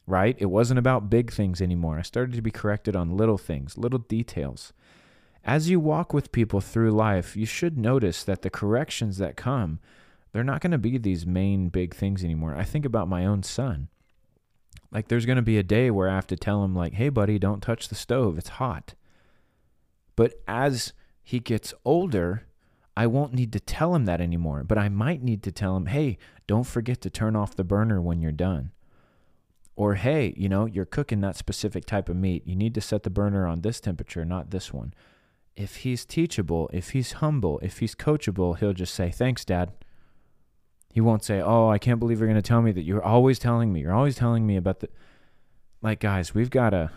right? 0.08 0.36
It 0.38 0.46
wasn't 0.46 0.78
about 0.78 1.10
big 1.10 1.30
things 1.30 1.60
anymore. 1.60 1.98
I 1.98 2.02
started 2.02 2.34
to 2.34 2.42
be 2.42 2.50
corrected 2.50 2.96
on 2.96 3.16
little 3.16 3.36
things, 3.36 3.76
little 3.76 3.98
details. 3.98 4.72
As 5.44 5.68
you 5.68 5.78
walk 5.78 6.14
with 6.14 6.32
people 6.32 6.60
through 6.60 6.90
life, 6.92 7.36
you 7.36 7.44
should 7.44 7.78
notice 7.78 8.24
that 8.24 8.40
the 8.40 8.50
corrections 8.50 9.18
that 9.18 9.36
come, 9.36 9.80
they're 10.32 10.42
not 10.42 10.62
going 10.62 10.72
to 10.72 10.78
be 10.78 10.96
these 10.96 11.26
main 11.26 11.68
big 11.68 11.94
things 11.94 12.24
anymore. 12.24 12.54
I 12.56 12.64
think 12.64 12.86
about 12.86 13.08
my 13.08 13.26
own 13.26 13.42
son. 13.42 13.88
Like 14.90 15.08
there's 15.08 15.26
going 15.26 15.36
to 15.36 15.42
be 15.42 15.58
a 15.58 15.62
day 15.62 15.90
where 15.90 16.08
I 16.08 16.14
have 16.14 16.26
to 16.28 16.36
tell 16.36 16.64
him 16.64 16.74
like, 16.74 16.94
"Hey 16.94 17.10
buddy, 17.10 17.38
don't 17.38 17.62
touch 17.62 17.88
the 17.88 17.94
stove. 17.94 18.38
It's 18.38 18.48
hot." 18.48 18.94
But 20.16 20.34
as 20.48 20.94
he 21.22 21.38
gets 21.38 21.74
older, 21.84 22.46
I 22.98 23.06
won't 23.06 23.32
need 23.32 23.52
to 23.52 23.60
tell 23.60 23.94
him 23.94 24.06
that 24.06 24.20
anymore, 24.20 24.64
but 24.64 24.76
I 24.76 24.88
might 24.88 25.22
need 25.22 25.44
to 25.44 25.52
tell 25.52 25.76
him, 25.76 25.86
"Hey, 25.86 26.18
don't 26.48 26.66
forget 26.66 27.00
to 27.02 27.10
turn 27.10 27.36
off 27.36 27.54
the 27.54 27.62
burner 27.62 28.02
when 28.02 28.20
you're 28.20 28.32
done." 28.32 28.72
Or, 29.76 29.94
hey, 29.94 30.34
you 30.36 30.48
know, 30.48 30.66
you're 30.66 30.84
cooking 30.84 31.20
that 31.20 31.36
specific 31.36 31.84
type 31.84 32.08
of 32.08 32.16
meat. 32.16 32.44
You 32.44 32.56
need 32.56 32.74
to 32.74 32.80
set 32.80 33.04
the 33.04 33.10
burner 33.10 33.46
on 33.46 33.60
this 33.60 33.78
temperature, 33.78 34.24
not 34.24 34.50
this 34.50 34.72
one. 34.72 34.92
If 35.54 35.76
he's 35.76 36.04
teachable, 36.04 36.68
if 36.72 36.90
he's 36.90 37.12
humble, 37.12 37.60
if 37.60 37.78
he's 37.78 37.94
coachable, 37.94 38.58
he'll 38.58 38.72
just 38.72 38.94
say, 38.94 39.12
Thanks, 39.12 39.44
Dad. 39.44 39.70
He 40.92 41.00
won't 41.00 41.22
say, 41.22 41.40
Oh, 41.40 41.68
I 41.68 41.78
can't 41.78 42.00
believe 42.00 42.18
you're 42.18 42.26
going 42.26 42.42
to 42.42 42.42
tell 42.42 42.62
me 42.62 42.72
that. 42.72 42.82
You're 42.82 43.04
always 43.04 43.38
telling 43.38 43.72
me. 43.72 43.82
You're 43.82 43.94
always 43.94 44.16
telling 44.16 44.44
me 44.44 44.56
about 44.56 44.80
the. 44.80 44.88
Like, 45.80 46.00
guys, 46.00 46.34
we've 46.34 46.50
got 46.50 46.70
to. 46.70 46.90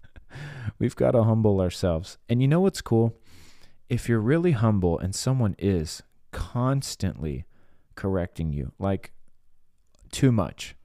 we've 0.78 0.96
got 0.96 1.12
to 1.12 1.22
humble 1.22 1.62
ourselves. 1.62 2.18
And 2.28 2.42
you 2.42 2.48
know 2.48 2.60
what's 2.60 2.82
cool? 2.82 3.16
If 3.90 4.08
you're 4.08 4.20
really 4.20 4.52
humble 4.52 4.98
and 4.98 5.14
someone 5.14 5.54
is 5.58 6.02
constantly 6.32 7.44
correcting 7.96 8.52
you, 8.52 8.72
like 8.78 9.12
too 10.10 10.32
much, 10.32 10.76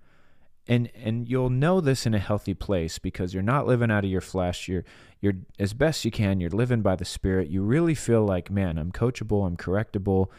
and 0.68 0.90
and 0.96 1.30
you'll 1.30 1.50
know 1.50 1.80
this 1.80 2.06
in 2.06 2.14
a 2.14 2.20
healthy 2.20 2.54
place 2.54 2.98
because 2.98 3.34
you're 3.34 3.44
not 3.44 3.68
living 3.68 3.92
out 3.92 4.04
of 4.04 4.10
your 4.10 4.22
flesh 4.22 4.68
you're 4.68 4.84
you're 5.22 5.36
as 5.60 5.74
best 5.74 6.06
you 6.06 6.12
can 6.12 6.40
you're 6.40 6.50
living 6.50 6.82
by 6.82 6.96
the 6.96 7.06
spirit 7.06 7.50
you 7.50 7.62
really 7.62 7.94
feel 7.94 8.26
like 8.26 8.50
man 8.50 8.78
i'm 8.78 8.92
coachable 8.92 9.46
i'm 9.46 9.56
correctable 9.56 10.30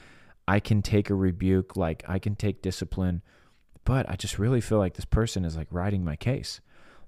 i 0.49 0.59
can 0.59 0.83
take 0.83 1.11
a 1.11 1.15
rebuke 1.15 1.77
like 1.77 2.03
i 2.09 2.19
can 2.19 2.35
take 2.35 2.63
discipline 2.63 3.23
but 3.85 4.09
i 4.11 4.17
just 4.17 4.39
really 4.39 4.61
feel 4.61 4.79
like 4.79 4.95
this 4.95 5.05
person 5.05 5.45
is 5.45 5.57
like 5.57 5.69
riding 5.71 6.05
my 6.05 6.17
case. 6.17 6.61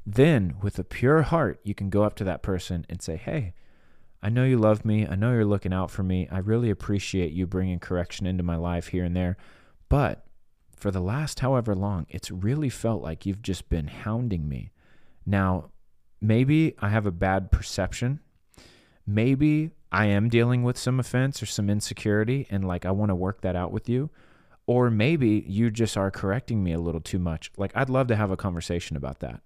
Then 0.07 0.55
with 0.63 0.79
a 0.79 0.85
pure 0.85 1.23
heart 1.23 1.61
you 1.63 1.75
can 1.75 1.91
go 1.91 2.05
up 2.05 2.15
to 2.17 2.25
that 2.25 2.43
person 2.43 2.87
and 2.89 3.03
say 3.03 3.17
hey 3.17 3.53
i 4.23 4.29
know 4.29 4.45
you 4.45 4.59
love 4.59 4.85
me 4.85 5.07
i 5.07 5.15
know 5.15 5.33
you're 5.33 5.45
looking 5.45 5.73
out 5.73 5.91
for 5.91 6.03
me 6.03 6.29
i 6.31 6.39
really 6.39 6.71
appreciate 6.71 7.33
you 7.33 7.47
bringing 7.47 7.79
correction 7.79 8.27
into 8.27 8.43
my 8.43 8.57
life 8.57 8.89
here 8.89 9.05
and 9.05 9.17
there 9.17 9.37
but 9.89 10.25
for 10.79 10.91
the 10.91 11.01
last 11.01 11.41
however 11.41 11.75
long, 11.75 12.07
it's 12.09 12.31
really 12.31 12.69
felt 12.69 13.03
like 13.03 13.27
you've 13.27 13.43
just 13.43 13.69
been 13.69 13.89
hounding 13.89 14.49
me. 14.49 14.71
Now, 15.27 15.71
maybe 16.21 16.75
I 16.79 16.89
have 16.91 17.07
a 17.07 17.11
bad 17.11 17.51
perception. 17.51 18.21
Maybe 19.07 19.73
I 19.91 20.07
am 20.07 20.29
dealing 20.29 20.63
with 20.63 20.79
some 20.79 21.01
offense 21.01 21.43
or 21.43 21.47
some 21.47 21.69
insecurity, 21.69 22.47
and 22.51 22.67
like 22.67 22.87
I 22.87 22.91
want 22.93 23.11
to 23.11 23.15
work 23.15 23.41
that 23.41 23.57
out 23.57 23.73
with 23.73 23.89
you. 23.89 24.11
Or 24.67 24.91
maybe 24.91 25.45
you 25.49 25.71
just 25.71 25.97
are 25.97 26.11
correcting 26.11 26.63
me 26.63 26.73
a 26.73 26.79
little 26.79 27.01
too 27.01 27.19
much. 27.19 27.51
Like, 27.57 27.73
I'd 27.75 27.89
love 27.89 28.07
to 28.09 28.17
have 28.17 28.31
a 28.31 28.37
conversation 28.37 28.97
about 28.97 29.21
that. 29.21 29.41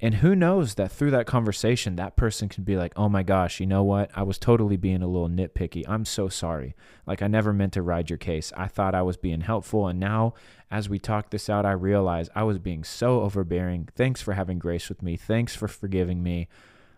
And 0.00 0.16
who 0.16 0.34
knows 0.34 0.74
that 0.74 0.90
through 0.90 1.12
that 1.12 1.26
conversation, 1.26 1.96
that 1.96 2.16
person 2.16 2.48
can 2.48 2.64
be 2.64 2.76
like, 2.76 2.92
oh 2.96 3.08
my 3.08 3.22
gosh, 3.22 3.60
you 3.60 3.66
know 3.66 3.84
what? 3.84 4.10
I 4.14 4.22
was 4.22 4.38
totally 4.38 4.76
being 4.76 5.02
a 5.02 5.06
little 5.06 5.28
nitpicky. 5.28 5.84
I'm 5.88 6.04
so 6.04 6.28
sorry. 6.28 6.74
Like, 7.06 7.22
I 7.22 7.28
never 7.28 7.52
meant 7.52 7.72
to 7.74 7.82
ride 7.82 8.10
your 8.10 8.18
case. 8.18 8.52
I 8.56 8.66
thought 8.66 8.94
I 8.94 9.02
was 9.02 9.16
being 9.16 9.42
helpful. 9.42 9.86
And 9.86 10.00
now, 10.00 10.34
as 10.70 10.88
we 10.88 10.98
talk 10.98 11.30
this 11.30 11.48
out, 11.48 11.64
I 11.64 11.72
realize 11.72 12.28
I 12.34 12.42
was 12.42 12.58
being 12.58 12.82
so 12.82 13.20
overbearing. 13.20 13.88
Thanks 13.94 14.20
for 14.20 14.32
having 14.32 14.58
grace 14.58 14.88
with 14.88 15.02
me. 15.02 15.16
Thanks 15.16 15.54
for 15.54 15.68
forgiving 15.68 16.22
me. 16.22 16.48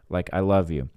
Like, 0.08 0.30
I 0.32 0.40
love 0.40 0.70
you. 0.70 0.88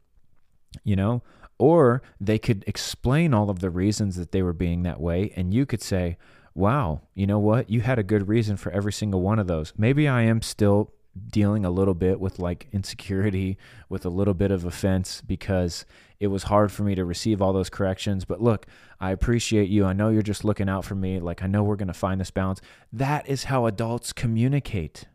You 0.83 0.95
know? 0.95 1.21
Or 1.57 2.01
they 2.21 2.39
could 2.39 2.63
explain 2.65 3.33
all 3.33 3.49
of 3.49 3.59
the 3.59 3.69
reasons 3.69 4.15
that 4.15 4.31
they 4.31 4.41
were 4.41 4.53
being 4.53 4.83
that 4.83 5.01
way. 5.01 5.33
And 5.35 5.53
you 5.53 5.65
could 5.65 5.81
say, 5.81 6.17
wow, 6.55 7.01
you 7.13 7.27
know 7.27 7.39
what? 7.39 7.69
You 7.69 7.81
had 7.81 7.99
a 7.99 8.03
good 8.03 8.29
reason 8.29 8.55
for 8.55 8.71
every 8.71 8.93
single 8.93 9.21
one 9.21 9.39
of 9.39 9.47
those. 9.47 9.73
Maybe 9.77 10.07
I 10.07 10.21
am 10.21 10.41
still 10.41 10.93
dealing 11.27 11.65
a 11.65 11.69
little 11.69 11.93
bit 11.93 12.19
with 12.19 12.39
like 12.39 12.67
insecurity, 12.71 13.58
with 13.89 14.05
a 14.05 14.10
little 14.10 14.34
bit 14.34 14.51
of 14.51 14.65
offense 14.65 15.21
because 15.21 15.86
it 16.19 16.27
was 16.27 16.43
hard 16.43 16.71
for 16.71 16.84
me 16.84 16.95
to 16.95 17.05
receive 17.05 17.41
all 17.41 17.53
those 17.53 17.69
corrections. 17.69 18.25
But 18.25 18.41
look, 18.41 18.65
I 18.99 19.12
appreciate 19.12 19.69
you. 19.69 19.86
I 19.86 19.93
know 19.93 20.10
you're 20.10 20.21
just 20.21 20.43
looking 20.43 20.69
out 20.69 20.84
for 20.86 20.95
me. 20.95 21.19
Like, 21.19 21.41
I 21.41 21.47
know 21.47 21.63
we're 21.63 21.75
going 21.75 21.88
to 21.88 21.93
find 21.93 22.19
this 22.19 22.32
balance. 22.32 22.62
That 22.91 23.27
is 23.27 23.45
how 23.45 23.65
adults 23.65 24.12
communicate. 24.12 25.05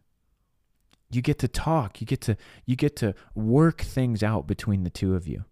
You 1.11 1.21
get 1.23 1.39
to 1.41 1.49
talk. 1.49 2.01
You 2.01 2.07
get 2.07 2.21
to 2.23 2.37
you 2.65 2.77
get 2.77 2.97
to 2.97 3.15
work 3.35 3.83
things 3.83 4.23
out 4.23 4.47
between 4.47 4.85
the 4.85 4.91
two 4.91 5.15
of 5.15 5.29
you. 5.29 5.45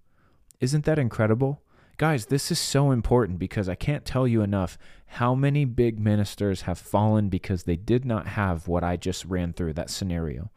Isn't 0.60 0.84
that 0.86 0.98
incredible? 0.98 1.62
Guys, 2.02 2.26
this 2.26 2.50
is 2.50 2.58
so 2.58 2.90
important 2.90 3.38
because 3.38 3.68
I 3.68 3.76
can't 3.76 4.04
tell 4.04 4.26
you 4.26 4.42
enough 4.42 4.76
how 5.06 5.36
many 5.36 5.64
big 5.64 6.00
ministers 6.00 6.62
have 6.62 6.76
fallen 6.76 7.28
because 7.28 7.62
they 7.62 7.76
did 7.76 8.04
not 8.04 8.26
have 8.26 8.66
what 8.66 8.82
I 8.82 8.96
just 8.96 9.24
ran 9.24 9.52
through 9.52 9.74
that 9.74 9.88
scenario. 9.88 10.50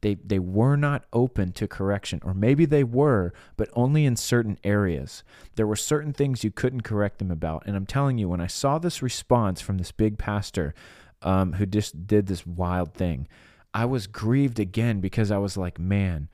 They, 0.00 0.14
they 0.16 0.40
were 0.40 0.74
not 0.74 1.04
open 1.12 1.52
to 1.52 1.68
correction, 1.68 2.20
or 2.24 2.34
maybe 2.34 2.64
they 2.64 2.82
were, 2.82 3.32
but 3.56 3.68
only 3.74 4.04
in 4.04 4.16
certain 4.16 4.58
areas. 4.64 5.22
There 5.54 5.68
were 5.68 5.76
certain 5.76 6.12
things 6.12 6.42
you 6.42 6.50
couldn't 6.50 6.80
correct 6.80 7.20
them 7.20 7.30
about. 7.30 7.62
And 7.64 7.76
I'm 7.76 7.86
telling 7.86 8.18
you, 8.18 8.28
when 8.28 8.40
I 8.40 8.48
saw 8.48 8.80
this 8.80 9.02
response 9.02 9.60
from 9.60 9.78
this 9.78 9.92
big 9.92 10.18
pastor 10.18 10.74
um, 11.22 11.52
who 11.52 11.64
just 11.64 12.08
did 12.08 12.26
this 12.26 12.44
wild 12.44 12.92
thing, 12.92 13.28
I 13.72 13.84
was 13.84 14.08
grieved 14.08 14.58
again 14.58 14.98
because 14.98 15.30
I 15.30 15.38
was 15.38 15.56
like, 15.56 15.78
man, 15.78 16.28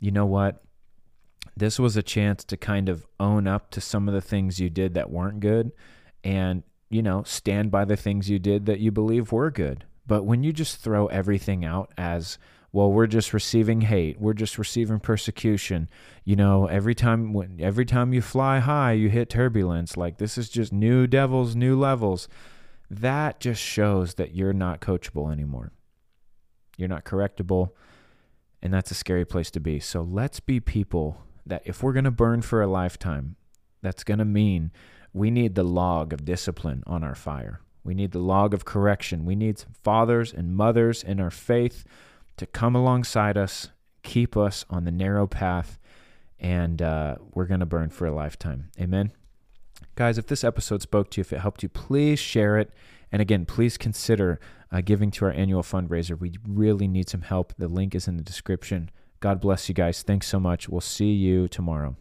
you 0.00 0.10
know 0.10 0.26
what? 0.26 0.60
This 1.56 1.78
was 1.78 1.96
a 1.96 2.02
chance 2.02 2.44
to 2.44 2.56
kind 2.56 2.88
of 2.88 3.06
own 3.18 3.46
up 3.46 3.70
to 3.72 3.80
some 3.80 4.08
of 4.08 4.14
the 4.14 4.20
things 4.20 4.60
you 4.60 4.70
did 4.70 4.94
that 4.94 5.10
weren't 5.10 5.40
good 5.40 5.72
and, 6.24 6.62
you 6.88 7.02
know, 7.02 7.22
stand 7.24 7.70
by 7.70 7.84
the 7.84 7.96
things 7.96 8.30
you 8.30 8.38
did 8.38 8.66
that 8.66 8.80
you 8.80 8.90
believe 8.90 9.32
were 9.32 9.50
good. 9.50 9.84
But 10.06 10.24
when 10.24 10.42
you 10.42 10.52
just 10.52 10.78
throw 10.78 11.06
everything 11.06 11.64
out 11.64 11.92
as, 11.96 12.38
well, 12.72 12.90
we're 12.90 13.06
just 13.06 13.32
receiving 13.32 13.82
hate, 13.82 14.20
we're 14.20 14.32
just 14.32 14.58
receiving 14.58 15.00
persecution, 15.00 15.88
you 16.24 16.36
know, 16.36 16.66
every 16.66 16.94
time 16.94 17.32
when 17.32 17.58
every 17.60 17.84
time 17.84 18.12
you 18.12 18.22
fly 18.22 18.60
high, 18.60 18.92
you 18.92 19.08
hit 19.08 19.28
turbulence, 19.28 19.96
like 19.96 20.18
this 20.18 20.38
is 20.38 20.48
just 20.48 20.72
new 20.72 21.06
devils, 21.06 21.56
new 21.56 21.78
levels. 21.78 22.28
That 22.88 23.40
just 23.40 23.62
shows 23.62 24.14
that 24.14 24.34
you're 24.34 24.52
not 24.52 24.80
coachable 24.80 25.32
anymore. 25.32 25.72
You're 26.76 26.88
not 26.88 27.04
correctable, 27.04 27.70
and 28.62 28.72
that's 28.72 28.90
a 28.90 28.94
scary 28.94 29.24
place 29.24 29.50
to 29.52 29.60
be. 29.60 29.80
So 29.80 30.02
let's 30.02 30.40
be 30.40 30.60
people 30.60 31.22
that 31.50 31.62
if 31.64 31.82
we're 31.82 31.92
going 31.92 32.04
to 32.04 32.10
burn 32.10 32.42
for 32.42 32.62
a 32.62 32.66
lifetime, 32.66 33.36
that's 33.82 34.04
going 34.04 34.18
to 34.18 34.24
mean 34.24 34.70
we 35.12 35.30
need 35.30 35.54
the 35.54 35.64
log 35.64 36.12
of 36.12 36.24
discipline 36.24 36.82
on 36.86 37.02
our 37.02 37.14
fire. 37.14 37.60
We 37.82 37.94
need 37.94 38.12
the 38.12 38.18
log 38.18 38.54
of 38.54 38.64
correction. 38.64 39.24
We 39.24 39.34
need 39.34 39.62
fathers 39.82 40.32
and 40.32 40.54
mothers 40.54 41.02
in 41.02 41.18
our 41.20 41.30
faith 41.30 41.84
to 42.36 42.46
come 42.46 42.74
alongside 42.74 43.36
us, 43.36 43.70
keep 44.02 44.36
us 44.36 44.64
on 44.70 44.84
the 44.84 44.90
narrow 44.90 45.26
path, 45.26 45.78
and 46.38 46.80
uh, 46.80 47.16
we're 47.34 47.46
going 47.46 47.60
to 47.60 47.66
burn 47.66 47.90
for 47.90 48.06
a 48.06 48.14
lifetime. 48.14 48.70
Amen. 48.80 49.12
Guys, 49.96 50.18
if 50.18 50.26
this 50.26 50.44
episode 50.44 50.82
spoke 50.82 51.10
to 51.10 51.18
you, 51.18 51.22
if 51.22 51.32
it 51.32 51.40
helped 51.40 51.62
you, 51.62 51.68
please 51.68 52.18
share 52.18 52.58
it. 52.58 52.70
And 53.12 53.20
again, 53.20 53.44
please 53.44 53.76
consider 53.76 54.40
uh, 54.70 54.80
giving 54.82 55.10
to 55.12 55.24
our 55.24 55.32
annual 55.32 55.62
fundraiser. 55.62 56.18
We 56.18 56.32
really 56.46 56.86
need 56.86 57.08
some 57.08 57.22
help. 57.22 57.52
The 57.58 57.68
link 57.68 57.94
is 57.94 58.06
in 58.06 58.16
the 58.16 58.22
description. 58.22 58.90
God 59.20 59.40
bless 59.40 59.68
you 59.68 59.74
guys. 59.74 60.02
Thanks 60.02 60.26
so 60.26 60.40
much. 60.40 60.68
We'll 60.68 60.80
see 60.80 61.12
you 61.12 61.46
tomorrow. 61.46 61.96